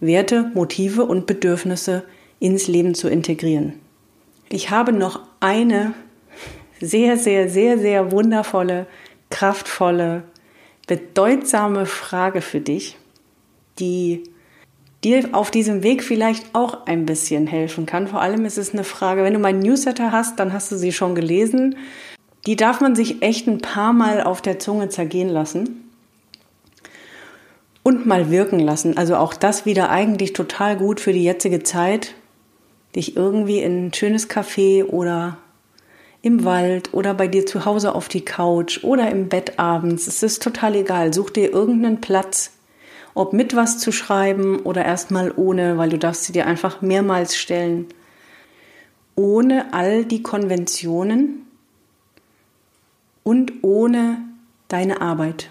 Werte, 0.00 0.50
Motive 0.54 1.04
und 1.04 1.26
Bedürfnisse 1.26 2.04
ins 2.38 2.68
Leben 2.68 2.94
zu 2.94 3.08
integrieren. 3.08 3.74
Ich 4.48 4.70
habe 4.70 4.92
noch 4.92 5.20
eine 5.40 5.94
sehr, 6.80 7.16
sehr, 7.16 7.48
sehr, 7.48 7.78
sehr 7.78 8.10
wundervolle, 8.10 8.86
kraftvolle, 9.30 10.24
bedeutsame 10.86 11.86
Frage 11.86 12.40
für 12.40 12.60
dich, 12.60 12.98
die 13.78 14.24
dir 15.04 15.30
auf 15.32 15.50
diesem 15.50 15.82
Weg 15.82 16.04
vielleicht 16.04 16.54
auch 16.54 16.86
ein 16.86 17.06
bisschen 17.06 17.46
helfen 17.46 17.86
kann. 17.86 18.08
Vor 18.08 18.20
allem 18.20 18.44
ist 18.44 18.58
es 18.58 18.72
eine 18.72 18.84
Frage, 18.84 19.24
wenn 19.24 19.34
du 19.34 19.38
meinen 19.38 19.60
Newsletter 19.60 20.12
hast, 20.12 20.38
dann 20.38 20.52
hast 20.52 20.70
du 20.70 20.76
sie 20.76 20.92
schon 20.92 21.14
gelesen. 21.14 21.76
Die 22.46 22.56
darf 22.56 22.80
man 22.80 22.94
sich 22.94 23.22
echt 23.22 23.46
ein 23.46 23.58
paar 23.58 23.92
Mal 23.92 24.22
auf 24.22 24.42
der 24.42 24.58
Zunge 24.58 24.88
zergehen 24.88 25.28
lassen 25.28 25.90
und 27.82 28.06
mal 28.06 28.30
wirken 28.30 28.60
lassen. 28.60 28.96
Also 28.96 29.16
auch 29.16 29.34
das 29.34 29.66
wieder 29.66 29.90
eigentlich 29.90 30.32
total 30.32 30.76
gut 30.76 31.00
für 31.00 31.12
die 31.12 31.24
jetzige 31.24 31.62
Zeit, 31.62 32.14
dich 32.94 33.16
irgendwie 33.16 33.60
in 33.60 33.86
ein 33.86 33.94
schönes 33.94 34.28
Café 34.28 34.84
oder 34.84 35.38
im 36.20 36.44
Wald 36.44 36.94
oder 36.94 37.14
bei 37.14 37.26
dir 37.26 37.46
zu 37.46 37.64
Hause 37.64 37.94
auf 37.94 38.08
die 38.08 38.24
Couch 38.24 38.84
oder 38.84 39.10
im 39.10 39.28
Bett 39.28 39.58
abends. 39.58 40.06
Es 40.06 40.22
ist 40.22 40.42
total 40.42 40.76
egal. 40.76 41.12
Such 41.12 41.30
dir 41.30 41.50
irgendeinen 41.52 42.00
Platz, 42.00 42.52
ob 43.14 43.32
mit 43.32 43.54
was 43.54 43.78
zu 43.78 43.92
schreiben 43.92 44.60
oder 44.60 44.84
erstmal 44.84 45.32
ohne, 45.36 45.76
weil 45.78 45.90
du 45.90 45.98
darfst 45.98 46.24
sie 46.24 46.32
dir 46.32 46.46
einfach 46.46 46.80
mehrmals 46.80 47.36
stellen. 47.36 47.86
Ohne 49.14 49.74
all 49.74 50.04
die 50.04 50.22
Konventionen 50.22 51.46
und 53.22 53.62
ohne 53.62 54.18
deine 54.68 55.02
Arbeit. 55.02 55.50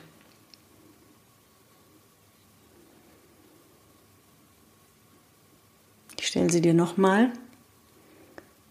Ich 6.20 6.28
stelle 6.28 6.50
sie 6.50 6.62
dir 6.62 6.74
nochmal. 6.74 7.32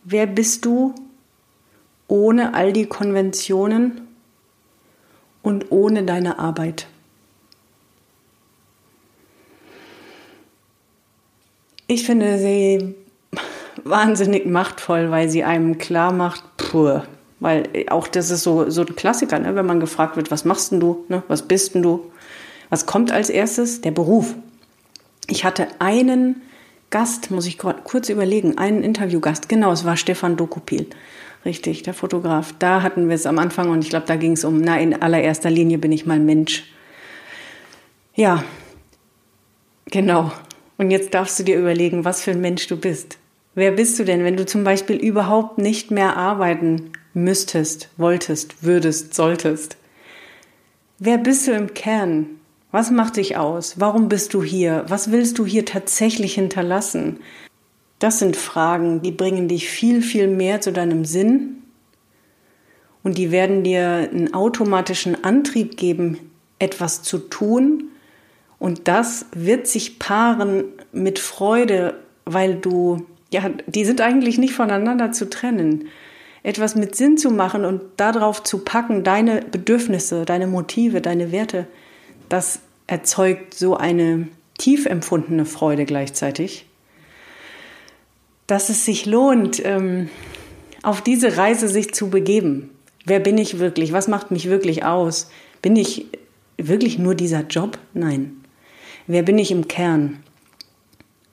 Wer 0.03 0.27
bist 0.27 0.65
du 0.65 0.95
ohne 2.09 2.55
all 2.55 2.73
die 2.73 2.87
Konventionen 2.87 4.01
und 5.43 5.71
ohne 5.71 6.05
deine 6.05 6.39
Arbeit? 6.39 6.89
Ich 11.91 12.07
finde 12.07 12.39
sie 12.39 12.95
wahnsinnig 13.83 14.47
machtvoll, 14.47 15.11
weil 15.11 15.29
sie 15.29 15.43
einem 15.43 15.77
klar 15.77 16.13
macht, 16.13 16.45
puh, 16.57 17.01
weil 17.41 17.65
auch 17.91 18.07
das 18.07 18.31
ist 18.31 18.45
so, 18.45 18.71
so 18.71 18.83
ein 18.83 18.95
Klassiker, 18.95 19.41
ne? 19.41 19.57
wenn 19.57 19.67
man 19.67 19.81
gefragt 19.81 20.15
wird, 20.15 20.31
was 20.31 20.45
machst 20.45 20.71
denn 20.71 20.79
du, 20.79 21.05
ne? 21.09 21.25
was 21.27 21.49
bist 21.49 21.75
denn 21.75 21.83
du? 21.83 22.13
Was 22.69 22.87
kommt 22.87 23.11
als 23.11 23.29
erstes? 23.29 23.81
Der 23.81 23.91
Beruf. 23.91 24.37
Ich 25.27 25.45
hatte 25.45 25.67
einen 25.81 26.43
Gast, 26.91 27.33
muss 27.33 27.49
ich 27.49 27.59
kurz 27.59 28.09
überlegen, 28.09 28.57
einen 28.57 28.85
Interviewgast, 28.85 29.49
genau, 29.49 29.73
es 29.73 29.85
war 29.85 29.97
Stefan 29.97 30.37
Dokupil, 30.37 30.87
richtig, 31.45 31.83
der 31.83 31.95
Fotograf. 31.95 32.55
Da 32.61 32.83
hatten 32.83 33.09
wir 33.09 33.17
es 33.17 33.27
am 33.27 33.41
Anfang 33.41 33.69
und 33.69 33.83
ich 33.83 33.91
glaube, 33.91 34.07
da 34.07 34.15
ging 34.15 34.35
es 34.35 34.45
um, 34.45 34.61
na, 34.61 34.79
in 34.79 35.03
allererster 35.03 35.51
Linie 35.51 35.79
bin 35.79 35.91
ich 35.91 36.07
mal 36.07 36.21
Mensch. 36.21 36.73
Ja, 38.15 38.45
genau. 39.87 40.31
Und 40.81 40.91
jetzt 40.91 41.13
darfst 41.13 41.39
du 41.39 41.43
dir 41.43 41.59
überlegen, 41.59 42.07
was 42.07 42.23
für 42.23 42.31
ein 42.31 42.41
Mensch 42.41 42.67
du 42.67 42.75
bist. 42.75 43.19
Wer 43.55 43.71
bist 43.73 43.99
du 43.99 44.05
denn, 44.07 44.25
wenn 44.25 44.39
du 44.39 44.47
zum 44.47 44.65
Beispiel 44.65 44.97
überhaupt 44.97 45.59
nicht 45.59 45.91
mehr 45.91 46.17
arbeiten 46.17 46.93
müsstest, 47.13 47.91
wolltest, 47.99 48.65
würdest, 48.65 49.13
solltest? 49.13 49.77
Wer 50.99 51.19
bist 51.19 51.47
du 51.47 51.53
im 51.53 51.75
Kern? 51.75 52.29
Was 52.73 52.91
macht 52.91 53.19
dich 53.19 53.37
aus? 53.37 53.79
Warum 53.79 54.09
bist 54.09 54.33
du 54.33 54.43
hier? 54.43 54.87
Was 54.89 55.13
willst 55.13 55.39
du 55.39 55.45
hier 55.45 55.67
tatsächlich 55.67 56.37
hinterlassen? 56.37 57.19
Das 57.99 58.19
sind 58.19 58.35
Fragen, 58.35 59.03
die 59.03 59.13
bringen 59.13 59.49
dich 59.49 59.69
viel, 59.69 60.01
viel 60.01 60.29
mehr 60.29 60.63
zu 60.63 60.73
deinem 60.73 61.05
Sinn 61.05 61.57
und 63.03 63.19
die 63.19 63.31
werden 63.31 63.65
dir 63.65 64.09
einen 64.11 64.33
automatischen 64.33 65.25
Antrieb 65.25 65.77
geben, 65.77 66.17
etwas 66.59 67.03
zu 67.03 67.19
tun, 67.19 67.91
und 68.61 68.87
das 68.87 69.25
wird 69.35 69.67
sich 69.67 69.99
paaren 69.99 70.65
mit 70.93 71.19
Freude, 71.19 71.95
weil 72.27 72.55
du, 72.55 73.07
ja, 73.33 73.51
die 73.67 73.85
sind 73.87 74.03
eigentlich 74.03 74.39
nicht 74.39 74.53
voneinander 74.53 75.11
zu 75.13 75.29
trennen. 75.29 75.89
Etwas 76.43 76.77
mit 76.77 76.95
Sinn 76.95 77.17
zu 77.17 77.31
machen 77.31 77.65
und 77.65 77.81
darauf 77.97 78.43
zu 78.43 78.59
packen, 78.59 79.03
deine 79.03 79.41
Bedürfnisse, 79.41 80.27
deine 80.27 80.47
Motive, 80.47 81.01
deine 81.01 81.33
Werte, 81.33 81.67
das 82.29 82.61
erzeugt 82.87 83.55
so 83.55 83.77
eine 83.77 84.29
tief 84.59 84.85
empfundene 84.85 85.47
Freude 85.47 85.87
gleichzeitig, 85.87 86.67
dass 88.47 88.69
es 88.69 88.85
sich 88.85 89.07
lohnt, 89.07 89.65
ähm, 89.65 90.11
auf 90.83 91.01
diese 91.01 91.39
Reise 91.39 91.69
sich 91.69 91.95
zu 91.95 92.11
begeben. 92.11 92.71
Wer 93.07 93.21
bin 93.21 93.39
ich 93.39 93.59
wirklich? 93.59 93.95
Was 93.95 94.07
macht 94.07 94.31
mich 94.31 94.51
wirklich 94.51 94.85
aus? 94.85 95.31
Bin 95.63 95.77
ich 95.77 96.07
wirklich 96.59 96.99
nur 96.99 97.15
dieser 97.15 97.43
Job? 97.43 97.79
Nein. 97.95 98.40
Wer 99.13 99.25
bin 99.25 99.39
ich 99.39 99.51
im 99.51 99.67
Kern? 99.67 100.21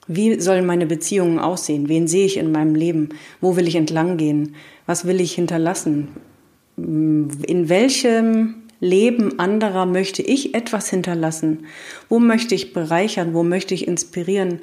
Wie 0.08 0.40
sollen 0.40 0.66
meine 0.66 0.86
Beziehungen 0.86 1.38
aussehen? 1.38 1.88
Wen 1.88 2.08
sehe 2.08 2.26
ich 2.26 2.36
in 2.36 2.50
meinem 2.50 2.74
Leben? 2.74 3.10
Wo 3.40 3.54
will 3.54 3.68
ich 3.68 3.76
entlang 3.76 4.16
gehen? 4.16 4.56
Was 4.86 5.06
will 5.06 5.20
ich 5.20 5.34
hinterlassen? 5.36 6.08
In 6.76 7.68
welchem 7.68 8.64
Leben 8.80 9.38
anderer 9.38 9.86
möchte 9.86 10.22
ich 10.22 10.56
etwas 10.56 10.90
hinterlassen? 10.90 11.66
Wo 12.08 12.18
möchte 12.18 12.56
ich 12.56 12.72
bereichern? 12.72 13.32
Wo 13.32 13.44
möchte 13.44 13.74
ich 13.74 13.86
inspirieren? 13.86 14.58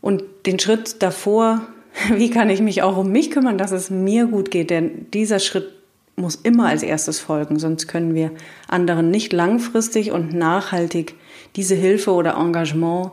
Und 0.00 0.22
den 0.46 0.60
Schritt 0.60 1.02
davor, 1.02 1.66
wie 2.14 2.30
kann 2.30 2.50
ich 2.50 2.60
mich 2.60 2.82
auch 2.82 2.98
um 2.98 3.10
mich 3.10 3.32
kümmern, 3.32 3.58
dass 3.58 3.72
es 3.72 3.90
mir 3.90 4.26
gut 4.26 4.52
geht? 4.52 4.70
Denn 4.70 5.10
dieser 5.10 5.40
Schritt 5.40 5.75
muss 6.16 6.34
immer 6.34 6.66
als 6.66 6.82
erstes 6.82 7.20
folgen, 7.20 7.58
sonst 7.58 7.88
können 7.88 8.14
wir 8.14 8.32
anderen 8.68 9.10
nicht 9.10 9.32
langfristig 9.32 10.12
und 10.12 10.32
nachhaltig 10.32 11.14
diese 11.56 11.74
Hilfe 11.74 12.12
oder 12.12 12.36
Engagement 12.36 13.12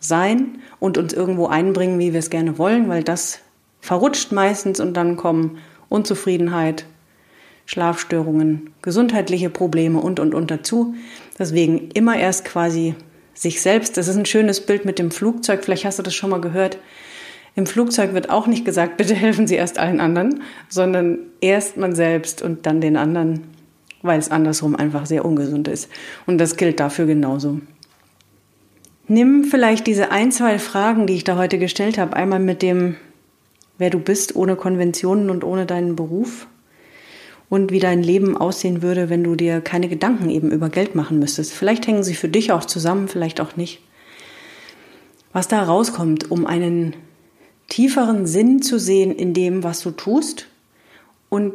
sein 0.00 0.58
und 0.80 0.96
uns 0.98 1.12
irgendwo 1.12 1.46
einbringen, 1.46 1.98
wie 1.98 2.12
wir 2.12 2.20
es 2.20 2.30
gerne 2.30 2.58
wollen, 2.58 2.88
weil 2.88 3.02
das 3.02 3.40
verrutscht 3.80 4.32
meistens 4.32 4.80
und 4.80 4.94
dann 4.94 5.16
kommen 5.16 5.58
Unzufriedenheit, 5.88 6.86
Schlafstörungen, 7.66 8.70
gesundheitliche 8.80 9.50
Probleme 9.50 10.00
und, 10.00 10.20
und, 10.20 10.34
und 10.34 10.50
dazu. 10.50 10.94
Deswegen 11.38 11.90
immer 11.92 12.16
erst 12.16 12.44
quasi 12.44 12.94
sich 13.34 13.60
selbst. 13.60 13.96
Das 13.96 14.08
ist 14.08 14.16
ein 14.16 14.26
schönes 14.26 14.64
Bild 14.64 14.84
mit 14.84 14.98
dem 14.98 15.10
Flugzeug. 15.10 15.64
Vielleicht 15.64 15.84
hast 15.84 15.98
du 15.98 16.02
das 16.02 16.14
schon 16.14 16.30
mal 16.30 16.40
gehört. 16.40 16.78
Im 17.58 17.66
Flugzeug 17.66 18.14
wird 18.14 18.30
auch 18.30 18.46
nicht 18.46 18.64
gesagt, 18.64 18.98
bitte 18.98 19.16
helfen 19.16 19.48
Sie 19.48 19.56
erst 19.56 19.80
allen 19.80 19.98
anderen, 19.98 20.44
sondern 20.68 21.18
erst 21.40 21.76
man 21.76 21.92
selbst 21.92 22.40
und 22.40 22.66
dann 22.66 22.80
den 22.80 22.96
anderen, 22.96 23.40
weil 24.00 24.20
es 24.20 24.30
andersrum 24.30 24.76
einfach 24.76 25.06
sehr 25.06 25.24
ungesund 25.24 25.66
ist. 25.66 25.88
Und 26.24 26.38
das 26.38 26.56
gilt 26.56 26.78
dafür 26.78 27.06
genauso. 27.06 27.58
Nimm 29.08 29.42
vielleicht 29.42 29.88
diese 29.88 30.12
ein, 30.12 30.30
zwei 30.30 30.60
Fragen, 30.60 31.08
die 31.08 31.14
ich 31.14 31.24
da 31.24 31.36
heute 31.36 31.58
gestellt 31.58 31.98
habe, 31.98 32.14
einmal 32.14 32.38
mit 32.38 32.62
dem, 32.62 32.94
wer 33.76 33.90
du 33.90 33.98
bist, 33.98 34.36
ohne 34.36 34.54
Konventionen 34.54 35.28
und 35.28 35.42
ohne 35.42 35.66
deinen 35.66 35.96
Beruf 35.96 36.46
und 37.48 37.72
wie 37.72 37.80
dein 37.80 38.04
Leben 38.04 38.36
aussehen 38.36 38.82
würde, 38.82 39.10
wenn 39.10 39.24
du 39.24 39.34
dir 39.34 39.60
keine 39.60 39.88
Gedanken 39.88 40.30
eben 40.30 40.52
über 40.52 40.68
Geld 40.68 40.94
machen 40.94 41.18
müsstest. 41.18 41.52
Vielleicht 41.52 41.88
hängen 41.88 42.04
sie 42.04 42.14
für 42.14 42.28
dich 42.28 42.52
auch 42.52 42.66
zusammen, 42.66 43.08
vielleicht 43.08 43.40
auch 43.40 43.56
nicht. 43.56 43.80
Was 45.32 45.48
da 45.48 45.60
rauskommt, 45.60 46.30
um 46.30 46.46
einen 46.46 46.94
tieferen 47.68 48.26
Sinn 48.26 48.62
zu 48.62 48.78
sehen 48.78 49.14
in 49.14 49.34
dem, 49.34 49.62
was 49.62 49.80
du 49.80 49.90
tust 49.90 50.46
und 51.28 51.52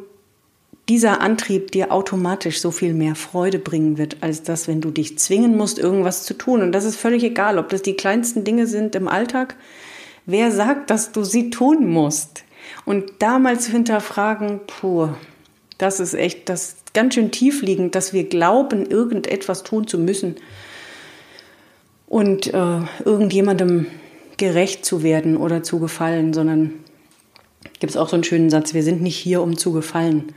dieser 0.90 1.22
Antrieb 1.22 1.72
dir 1.72 1.92
automatisch 1.92 2.60
so 2.60 2.70
viel 2.72 2.94
mehr 2.94 3.16
Freude 3.16 3.58
bringen 3.58 3.98
wird, 3.98 4.18
als 4.22 4.44
das, 4.44 4.68
wenn 4.68 4.82
du 4.82 4.92
dich 4.92 5.18
zwingen 5.18 5.56
musst, 5.56 5.80
irgendwas 5.80 6.24
zu 6.24 6.34
tun. 6.34 6.62
Und 6.62 6.74
das 6.74 6.84
ist 6.84 6.98
völlig 6.98 7.24
egal, 7.24 7.58
ob 7.58 7.70
das 7.70 7.82
die 7.82 7.96
kleinsten 7.96 8.44
Dinge 8.44 8.68
sind 8.68 8.96
im 8.96 9.08
Alltag. 9.08 9.56
Wer 10.26 10.52
sagt, 10.52 10.90
dass 10.90 11.14
du 11.14 11.24
sie 11.24 11.50
tun 11.50 11.90
musst? 11.90 12.44
Und 12.86 13.06
da 13.20 13.40
mal 13.40 13.60
zu 13.60 13.72
hinterfragen, 13.72 14.60
puh, 14.68 15.10
das 15.78 16.00
ist 16.02 16.14
echt, 16.14 16.50
das 16.50 16.76
ganz 16.94 17.16
schön 17.16 17.32
tiefliegend, 17.32 17.96
dass 17.96 18.14
wir 18.14 18.26
glauben, 18.26 18.86
irgendetwas 18.86 19.64
tun 19.64 19.88
zu 19.88 19.98
müssen 19.98 20.36
und 22.08 22.54
äh, 22.54 22.80
irgendjemandem 23.06 23.88
gerecht 24.44 24.84
zu 24.86 25.04
werden 25.04 25.38
oder 25.38 25.64
zu 25.64 25.80
gefallen, 25.80 26.34
sondern 26.34 26.74
gibt 27.80 27.92
es 27.92 27.98
auch 27.98 28.10
so 28.10 28.16
einen 28.16 28.26
schönen 28.26 28.50
Satz, 28.50 28.74
wir 28.74 28.84
sind 28.84 29.02
nicht 29.02 29.16
hier, 29.16 29.42
um 29.42 29.58
zu 29.58 29.72
gefallen. 29.72 30.34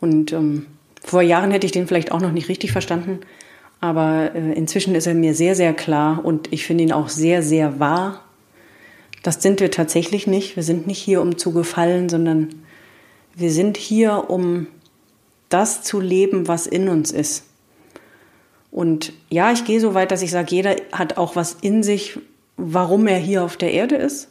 Und 0.00 0.32
ähm, 0.32 0.66
vor 1.02 1.20
Jahren 1.20 1.50
hätte 1.50 1.66
ich 1.66 1.72
den 1.72 1.88
vielleicht 1.88 2.12
auch 2.12 2.20
noch 2.20 2.30
nicht 2.30 2.48
richtig 2.48 2.70
verstanden, 2.70 3.20
aber 3.80 4.36
äh, 4.36 4.52
inzwischen 4.52 4.94
ist 4.94 5.08
er 5.08 5.14
mir 5.14 5.34
sehr, 5.34 5.56
sehr 5.56 5.74
klar 5.74 6.24
und 6.24 6.52
ich 6.52 6.64
finde 6.64 6.84
ihn 6.84 6.92
auch 6.92 7.08
sehr, 7.08 7.42
sehr 7.42 7.80
wahr. 7.80 8.22
Das 9.24 9.42
sind 9.42 9.58
wir 9.58 9.72
tatsächlich 9.72 10.28
nicht. 10.28 10.54
Wir 10.54 10.62
sind 10.62 10.86
nicht 10.86 10.98
hier, 10.98 11.20
um 11.20 11.36
zu 11.36 11.52
gefallen, 11.52 12.08
sondern 12.08 12.50
wir 13.34 13.50
sind 13.50 13.76
hier, 13.76 14.30
um 14.30 14.68
das 15.48 15.82
zu 15.82 15.98
leben, 16.00 16.46
was 16.46 16.68
in 16.68 16.88
uns 16.88 17.10
ist. 17.10 17.46
Und 18.70 19.12
ja, 19.28 19.50
ich 19.50 19.64
gehe 19.64 19.80
so 19.80 19.94
weit, 19.94 20.12
dass 20.12 20.22
ich 20.22 20.30
sage, 20.30 20.54
jeder 20.54 20.76
hat 20.92 21.16
auch 21.16 21.34
was 21.34 21.56
in 21.60 21.82
sich, 21.82 22.18
warum 22.56 23.06
er 23.06 23.18
hier 23.18 23.44
auf 23.44 23.56
der 23.56 23.72
Erde 23.72 23.96
ist. 23.96 24.28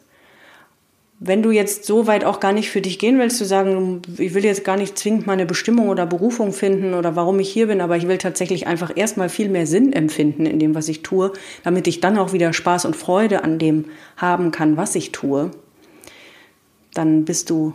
wenn 1.26 1.42
du 1.42 1.52
jetzt 1.52 1.86
so 1.86 2.06
weit 2.06 2.26
auch 2.26 2.42
gar 2.42 2.52
nicht 2.52 2.70
für 2.70 2.82
dich 2.82 3.00
gehen 3.00 3.18
willst, 3.18 3.38
zu 3.38 3.46
sagen, 3.46 4.02
ich 4.18 4.34
will 4.34 4.44
jetzt 4.44 4.66
gar 4.66 4.76
nicht 4.76 4.98
zwingend 4.98 5.26
meine 5.26 5.46
Bestimmung 5.46 5.88
oder 5.88 6.06
Berufung 6.06 6.52
finden 6.52 6.94
oder 6.94 7.16
warum 7.16 7.40
ich 7.40 7.50
hier 7.50 7.68
bin, 7.68 7.80
aber 7.80 7.96
ich 7.96 8.10
will 8.10 8.18
tatsächlich 8.18 8.68
einfach 8.68 8.92
erstmal 8.94 9.30
viel 9.30 9.48
mehr 9.48 9.66
Sinn 9.66 9.94
empfinden 9.94 10.46
in 10.46 10.60
dem, 10.60 10.76
was 10.76 10.90
ich 10.90 11.02
tue, 11.02 11.32
damit 11.64 11.88
ich 11.88 12.02
dann 12.02 12.18
auch 12.18 12.34
wieder 12.34 12.52
Spaß 12.52 12.84
und 12.84 12.98
Freude 12.98 13.42
an 13.46 13.58
dem 13.58 13.86
haben 14.18 14.52
kann, 14.52 14.76
was 14.76 14.96
ich 14.96 15.14
tue, 15.14 15.52
dann 16.94 17.24
bist 17.24 17.50
du 17.50 17.74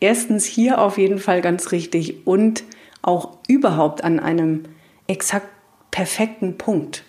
erstens 0.00 0.44
hier 0.44 0.80
auf 0.80 0.98
jeden 0.98 1.20
Fall 1.20 1.40
ganz 1.40 1.70
richtig 1.70 2.26
und 2.26 2.64
auch 3.00 3.38
überhaupt 3.46 4.02
an 4.02 4.18
einem 4.18 4.64
exakt 5.06 5.48
perfekten 5.92 6.58
Punkt. 6.58 7.04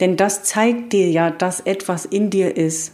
Denn 0.00 0.16
das 0.16 0.44
zeigt 0.44 0.92
dir 0.92 1.10
ja, 1.10 1.30
dass 1.30 1.60
etwas 1.60 2.04
in 2.04 2.30
dir 2.30 2.56
ist, 2.56 2.92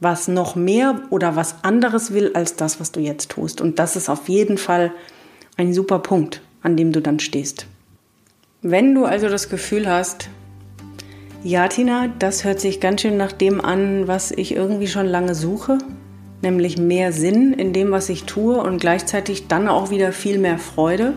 was 0.00 0.28
noch 0.28 0.56
mehr 0.56 1.02
oder 1.10 1.36
was 1.36 1.64
anderes 1.64 2.12
will 2.12 2.32
als 2.34 2.56
das, 2.56 2.80
was 2.80 2.92
du 2.92 3.00
jetzt 3.00 3.30
tust. 3.30 3.60
Und 3.60 3.78
das 3.78 3.96
ist 3.96 4.08
auf 4.08 4.28
jeden 4.28 4.58
Fall 4.58 4.92
ein 5.56 5.72
super 5.72 5.98
Punkt, 5.98 6.42
an 6.62 6.76
dem 6.76 6.92
du 6.92 7.00
dann 7.00 7.18
stehst. 7.18 7.66
Wenn 8.62 8.94
du 8.94 9.04
also 9.04 9.28
das 9.28 9.48
Gefühl 9.48 9.88
hast, 9.88 10.28
ja, 11.42 11.68
Tina, 11.68 12.08
das 12.18 12.44
hört 12.44 12.60
sich 12.60 12.80
ganz 12.80 13.02
schön 13.02 13.16
nach 13.16 13.32
dem 13.32 13.60
an, 13.60 14.08
was 14.08 14.32
ich 14.32 14.54
irgendwie 14.54 14.88
schon 14.88 15.06
lange 15.06 15.34
suche, 15.34 15.78
nämlich 16.42 16.76
mehr 16.76 17.12
Sinn 17.12 17.52
in 17.52 17.72
dem, 17.72 17.90
was 17.90 18.08
ich 18.08 18.24
tue 18.24 18.60
und 18.60 18.80
gleichzeitig 18.80 19.46
dann 19.46 19.68
auch 19.68 19.90
wieder 19.90 20.12
viel 20.12 20.38
mehr 20.38 20.58
Freude, 20.58 21.14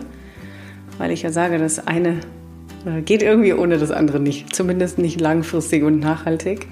weil 0.98 1.10
ich 1.10 1.22
ja 1.22 1.32
sage, 1.32 1.58
das 1.58 1.86
eine 1.86 2.20
geht 3.04 3.22
irgendwie 3.22 3.52
ohne 3.52 3.78
das 3.78 3.90
andere 3.90 4.20
nicht, 4.20 4.54
zumindest 4.54 4.98
nicht 4.98 5.20
langfristig 5.20 5.82
und 5.82 6.00
nachhaltig 6.00 6.66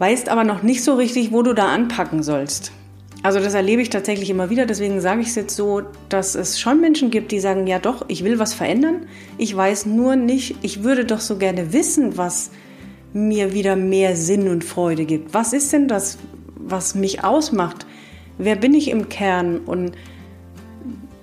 weißt 0.00 0.30
aber 0.30 0.44
noch 0.44 0.62
nicht 0.62 0.82
so 0.82 0.94
richtig, 0.94 1.30
wo 1.30 1.42
du 1.42 1.52
da 1.52 1.66
anpacken 1.66 2.22
sollst. 2.22 2.72
Also 3.22 3.38
das 3.38 3.52
erlebe 3.52 3.82
ich 3.82 3.90
tatsächlich 3.90 4.30
immer 4.30 4.48
wieder, 4.48 4.64
deswegen 4.64 5.02
sage 5.02 5.20
ich 5.20 5.28
es 5.28 5.34
jetzt 5.34 5.54
so, 5.54 5.82
dass 6.08 6.34
es 6.34 6.58
schon 6.58 6.80
Menschen 6.80 7.10
gibt, 7.10 7.32
die 7.32 7.38
sagen, 7.38 7.66
ja 7.66 7.78
doch, 7.78 8.06
ich 8.08 8.24
will 8.24 8.38
was 8.38 8.54
verändern, 8.54 9.06
ich 9.36 9.54
weiß 9.54 9.84
nur 9.84 10.16
nicht, 10.16 10.56
ich 10.62 10.82
würde 10.82 11.04
doch 11.04 11.20
so 11.20 11.36
gerne 11.36 11.74
wissen, 11.74 12.16
was 12.16 12.50
mir 13.12 13.52
wieder 13.52 13.76
mehr 13.76 14.16
Sinn 14.16 14.48
und 14.48 14.64
Freude 14.64 15.04
gibt. 15.04 15.34
Was 15.34 15.52
ist 15.52 15.70
denn 15.70 15.86
das, 15.86 16.16
was 16.56 16.94
mich 16.94 17.22
ausmacht? 17.22 17.84
Wer 18.38 18.56
bin 18.56 18.72
ich 18.72 18.88
im 18.88 19.10
Kern? 19.10 19.58
Und 19.58 19.92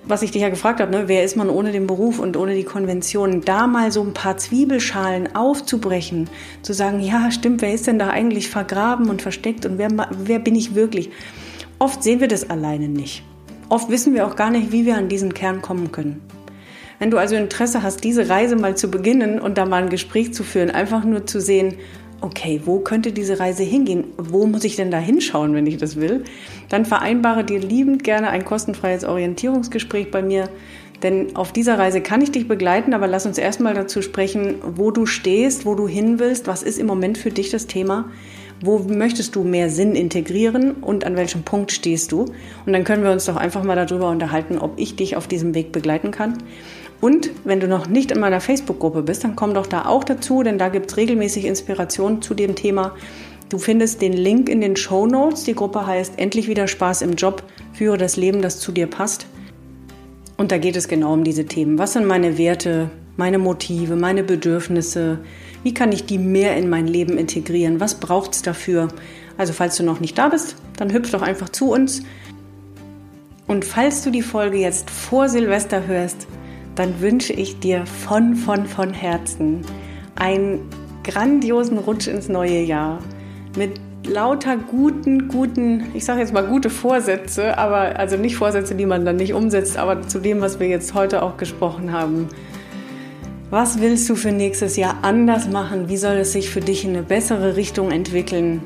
was 0.08 0.22
ich 0.22 0.30
dich 0.30 0.42
ja 0.42 0.48
gefragt 0.48 0.80
habe, 0.80 0.90
ne, 0.90 1.04
wer 1.06 1.22
ist 1.22 1.36
man 1.36 1.50
ohne 1.50 1.70
den 1.70 1.86
Beruf 1.86 2.18
und 2.18 2.36
ohne 2.36 2.54
die 2.54 2.64
Konventionen, 2.64 3.42
da 3.42 3.66
mal 3.66 3.92
so 3.92 4.02
ein 4.02 4.14
paar 4.14 4.38
Zwiebelschalen 4.38 5.34
aufzubrechen, 5.36 6.28
zu 6.62 6.72
sagen, 6.72 7.00
ja, 7.00 7.30
stimmt, 7.30 7.62
wer 7.62 7.74
ist 7.74 7.86
denn 7.86 7.98
da 7.98 8.08
eigentlich 8.08 8.48
vergraben 8.48 9.10
und 9.10 9.22
versteckt 9.22 9.66
und 9.66 9.78
wer, 9.78 9.88
wer 10.10 10.38
bin 10.38 10.54
ich 10.54 10.74
wirklich? 10.74 11.10
Oft 11.78 12.02
sehen 12.02 12.20
wir 12.20 12.28
das 12.28 12.48
alleine 12.48 12.88
nicht. 12.88 13.22
Oft 13.68 13.90
wissen 13.90 14.14
wir 14.14 14.26
auch 14.26 14.34
gar 14.34 14.50
nicht, 14.50 14.72
wie 14.72 14.86
wir 14.86 14.96
an 14.96 15.08
diesen 15.08 15.34
Kern 15.34 15.60
kommen 15.60 15.92
können. 15.92 16.22
Wenn 16.98 17.10
du 17.10 17.18
also 17.18 17.36
Interesse 17.36 17.82
hast, 17.82 18.02
diese 18.02 18.28
Reise 18.28 18.56
mal 18.56 18.76
zu 18.76 18.90
beginnen 18.90 19.38
und 19.38 19.58
da 19.58 19.66
mal 19.66 19.82
ein 19.82 19.90
Gespräch 19.90 20.34
zu 20.34 20.42
führen, 20.42 20.70
einfach 20.70 21.04
nur 21.04 21.26
zu 21.26 21.40
sehen, 21.40 21.76
okay, 22.20 22.60
wo 22.64 22.80
könnte 22.80 23.12
diese 23.12 23.38
Reise 23.38 23.62
hingehen? 23.62 24.04
Wo 24.16 24.46
muss 24.46 24.64
ich 24.64 24.76
denn 24.76 24.90
da 24.90 24.98
hinschauen, 24.98 25.54
wenn 25.54 25.66
ich 25.66 25.76
das 25.76 25.96
will? 25.96 26.24
Dann 26.68 26.84
vereinbare 26.84 27.44
dir 27.44 27.60
liebend 27.60 28.04
gerne 28.04 28.30
ein 28.30 28.44
kostenfreies 28.44 29.04
Orientierungsgespräch 29.04 30.10
bei 30.10 30.22
mir. 30.22 30.48
Denn 31.02 31.36
auf 31.36 31.52
dieser 31.52 31.78
Reise 31.78 32.00
kann 32.00 32.22
ich 32.22 32.32
dich 32.32 32.48
begleiten, 32.48 32.92
aber 32.92 33.06
lass 33.06 33.24
uns 33.24 33.38
erstmal 33.38 33.74
dazu 33.74 34.02
sprechen, 34.02 34.56
wo 34.64 34.90
du 34.90 35.06
stehst, 35.06 35.64
wo 35.64 35.74
du 35.74 35.86
hin 35.86 36.18
willst, 36.18 36.48
was 36.48 36.62
ist 36.64 36.78
im 36.78 36.86
Moment 36.86 37.18
für 37.18 37.30
dich 37.30 37.50
das 37.50 37.68
Thema, 37.68 38.10
wo 38.60 38.80
möchtest 38.80 39.36
du 39.36 39.44
mehr 39.44 39.70
Sinn 39.70 39.94
integrieren 39.94 40.72
und 40.72 41.04
an 41.04 41.14
welchem 41.16 41.44
Punkt 41.44 41.70
stehst 41.70 42.10
du. 42.10 42.24
Und 42.66 42.72
dann 42.72 42.82
können 42.82 43.04
wir 43.04 43.12
uns 43.12 43.26
doch 43.26 43.36
einfach 43.36 43.62
mal 43.62 43.76
darüber 43.76 44.10
unterhalten, 44.10 44.58
ob 44.58 44.72
ich 44.76 44.96
dich 44.96 45.14
auf 45.14 45.28
diesem 45.28 45.54
Weg 45.54 45.70
begleiten 45.70 46.10
kann. 46.10 46.38
Und 47.00 47.30
wenn 47.44 47.60
du 47.60 47.68
noch 47.68 47.88
nicht 47.88 48.10
in 48.10 48.18
meiner 48.18 48.40
Facebook-Gruppe 48.40 49.02
bist, 49.02 49.22
dann 49.24 49.36
komm 49.36 49.54
doch 49.54 49.66
da 49.66 49.86
auch 49.86 50.02
dazu, 50.02 50.42
denn 50.42 50.58
da 50.58 50.68
gibt 50.68 50.90
es 50.90 50.96
regelmäßig 50.96 51.44
Inspirationen 51.44 52.22
zu 52.22 52.34
dem 52.34 52.56
Thema. 52.56 52.94
Du 53.48 53.58
findest 53.58 54.02
den 54.02 54.12
Link 54.12 54.48
in 54.48 54.60
den 54.60 54.76
Show 54.76 55.06
Notes. 55.06 55.44
Die 55.44 55.54
Gruppe 55.54 55.86
heißt 55.86 56.18
Endlich 56.18 56.48
wieder 56.48 56.66
Spaß 56.66 57.02
im 57.02 57.14
Job, 57.14 57.42
führe 57.72 57.96
das 57.96 58.16
Leben, 58.16 58.42
das 58.42 58.58
zu 58.58 58.72
dir 58.72 58.88
passt. 58.88 59.26
Und 60.36 60.52
da 60.52 60.58
geht 60.58 60.76
es 60.76 60.88
genau 60.88 61.12
um 61.12 61.24
diese 61.24 61.46
Themen. 61.46 61.78
Was 61.78 61.94
sind 61.94 62.06
meine 62.06 62.36
Werte, 62.36 62.90
meine 63.16 63.38
Motive, 63.38 63.96
meine 63.96 64.22
Bedürfnisse? 64.22 65.18
Wie 65.62 65.74
kann 65.74 65.92
ich 65.92 66.04
die 66.04 66.18
mehr 66.18 66.56
in 66.56 66.68
mein 66.68 66.86
Leben 66.86 67.16
integrieren? 67.16 67.80
Was 67.80 67.94
braucht 67.94 68.34
es 68.34 68.42
dafür? 68.42 68.88
Also 69.36 69.52
falls 69.52 69.76
du 69.76 69.82
noch 69.82 70.00
nicht 70.00 70.18
da 70.18 70.28
bist, 70.28 70.56
dann 70.76 70.92
hüpf 70.92 71.10
doch 71.10 71.22
einfach 71.22 71.48
zu 71.48 71.70
uns. 71.72 72.02
Und 73.46 73.64
falls 73.64 74.02
du 74.02 74.10
die 74.10 74.22
Folge 74.22 74.58
jetzt 74.58 74.90
vor 74.90 75.28
Silvester 75.28 75.86
hörst, 75.86 76.26
dann 76.78 77.00
wünsche 77.00 77.32
ich 77.32 77.58
dir 77.58 77.84
von, 77.86 78.36
von, 78.36 78.66
von 78.66 78.92
Herzen 78.92 79.62
einen 80.14 80.60
grandiosen 81.02 81.78
Rutsch 81.78 82.06
ins 82.06 82.28
neue 82.28 82.60
Jahr 82.60 83.00
mit 83.56 83.80
lauter 84.06 84.56
guten, 84.56 85.28
guten, 85.28 85.86
ich 85.94 86.04
sage 86.04 86.20
jetzt 86.20 86.32
mal 86.32 86.46
gute 86.46 86.70
Vorsätze, 86.70 87.58
aber 87.58 87.98
also 87.98 88.16
nicht 88.16 88.36
Vorsätze, 88.36 88.74
die 88.74 88.86
man 88.86 89.04
dann 89.04 89.16
nicht 89.16 89.34
umsetzt, 89.34 89.76
aber 89.76 90.06
zu 90.06 90.20
dem, 90.20 90.40
was 90.40 90.60
wir 90.60 90.68
jetzt 90.68 90.94
heute 90.94 91.22
auch 91.22 91.36
gesprochen 91.36 91.92
haben. 91.92 92.28
Was 93.50 93.80
willst 93.80 94.08
du 94.08 94.14
für 94.14 94.30
nächstes 94.30 94.76
Jahr 94.76 94.98
anders 95.02 95.48
machen? 95.48 95.88
Wie 95.88 95.96
soll 95.96 96.16
es 96.16 96.32
sich 96.32 96.50
für 96.50 96.60
dich 96.60 96.84
in 96.84 96.90
eine 96.90 97.02
bessere 97.02 97.56
Richtung 97.56 97.90
entwickeln? 97.90 98.62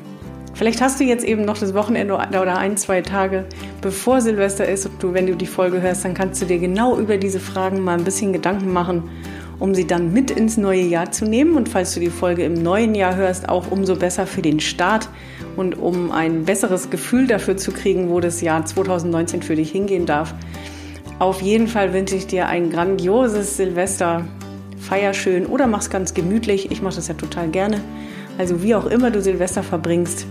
Vielleicht 0.55 0.83
hast 0.83 1.01
du 1.01 1.05
jetzt 1.05 1.25
eben 1.25 1.45
noch 1.45 1.59
das 1.59 1.75
Wochenende 1.75 2.15
oder 2.15 2.59
ein, 2.59 2.77
zwei 2.77 3.01
Tage, 3.01 3.47
bevor 3.81 4.21
Silvester 4.21 4.69
ist 4.69 4.87
und 4.87 5.03
du, 5.03 5.15
wenn 5.15 5.27
du 5.27 5.35
die 5.35 5.47
Folge 5.47 5.81
hörst, 5.81 6.05
dann 6.05 6.15
kannst 6.15 6.43
du 6.43 6.47
dir 6.47 6.59
genau 6.59 6.99
über 6.99 7.17
diese 7.17 7.41
Fragen 7.41 7.81
mal 7.81 7.99
ein 7.99 8.05
bisschen 8.05 8.33
Gedanken 8.33 8.73
machen, 8.73 9.05
um 9.59 9.75
sie 9.75 9.87
dann 9.87 10.13
mit 10.13 10.31
ins 10.31 10.59
neue 10.59 10.83
Jahr 10.83 11.11
zu 11.11 11.25
nehmen. 11.25 11.57
Und 11.57 11.71
falls 11.71 11.95
du 11.95 12.01
die 12.01 12.11
Folge 12.11 12.45
im 12.45 12.55
neuen 12.55 12.95
Jahr 12.95 13.17
hörst, 13.17 13.49
auch 13.49 13.71
umso 13.71 13.97
besser 13.97 14.27
für 14.27 14.43
den 14.43 14.61
Start 14.61 15.09
und 15.57 15.79
um 15.79 16.13
ein 16.13 16.45
besseres 16.45 16.91
Gefühl 16.91 17.27
dafür 17.27 17.57
zu 17.57 17.73
kriegen, 17.73 18.11
wo 18.11 18.21
das 18.21 18.43
Jahr 18.43 18.65
2019 18.65 19.43
für 19.43 19.57
dich 19.57 19.71
hingehen 19.71 20.05
darf. 20.05 20.35
Auf 21.19 21.41
jeden 21.41 21.69
Fall 21.69 21.95
wünsche 21.95 22.17
ich 22.17 22.27
dir 22.27 22.49
ein 22.49 22.71
grandioses 22.71 23.57
Silvester. 23.57 24.27
Feier 24.79 25.15
schön 25.15 25.47
oder 25.47 25.67
mach's 25.67 25.89
ganz 25.89 26.13
gemütlich. 26.13 26.71
Ich 26.71 26.83
mache 26.83 26.97
das 26.97 27.09
ja 27.09 27.15
total 27.15 27.49
gerne. 27.49 27.81
Also 28.39 28.63
wie 28.63 28.75
auch 28.75 28.87
immer 28.87 29.11
du 29.11 29.21
Silvester 29.21 29.63
verbringst, 29.63 30.27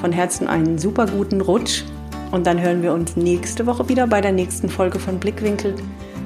von 0.00 0.12
Herzen 0.12 0.46
einen 0.46 0.78
super 0.78 1.06
guten 1.06 1.40
Rutsch 1.40 1.82
und 2.30 2.46
dann 2.46 2.60
hören 2.60 2.82
wir 2.82 2.92
uns 2.92 3.16
nächste 3.16 3.66
Woche 3.66 3.88
wieder 3.88 4.06
bei 4.06 4.20
der 4.20 4.32
nächsten 4.32 4.68
Folge 4.68 4.98
von 4.98 5.18
Blickwinkel, 5.18 5.74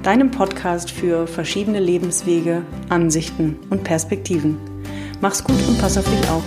deinem 0.03 0.31
Podcast 0.31 0.90
für 0.90 1.27
verschiedene 1.27 1.81
Lebenswege, 1.81 2.62
Ansichten 2.88 3.57
und 3.71 3.85
Perspektiven. 3.85 4.57
Mach's 5.21 5.45
gut 5.45 5.57
und 5.69 5.79
pass 5.79 5.99
auf 5.99 6.05
dich 6.05 6.31
auf. 6.31 6.43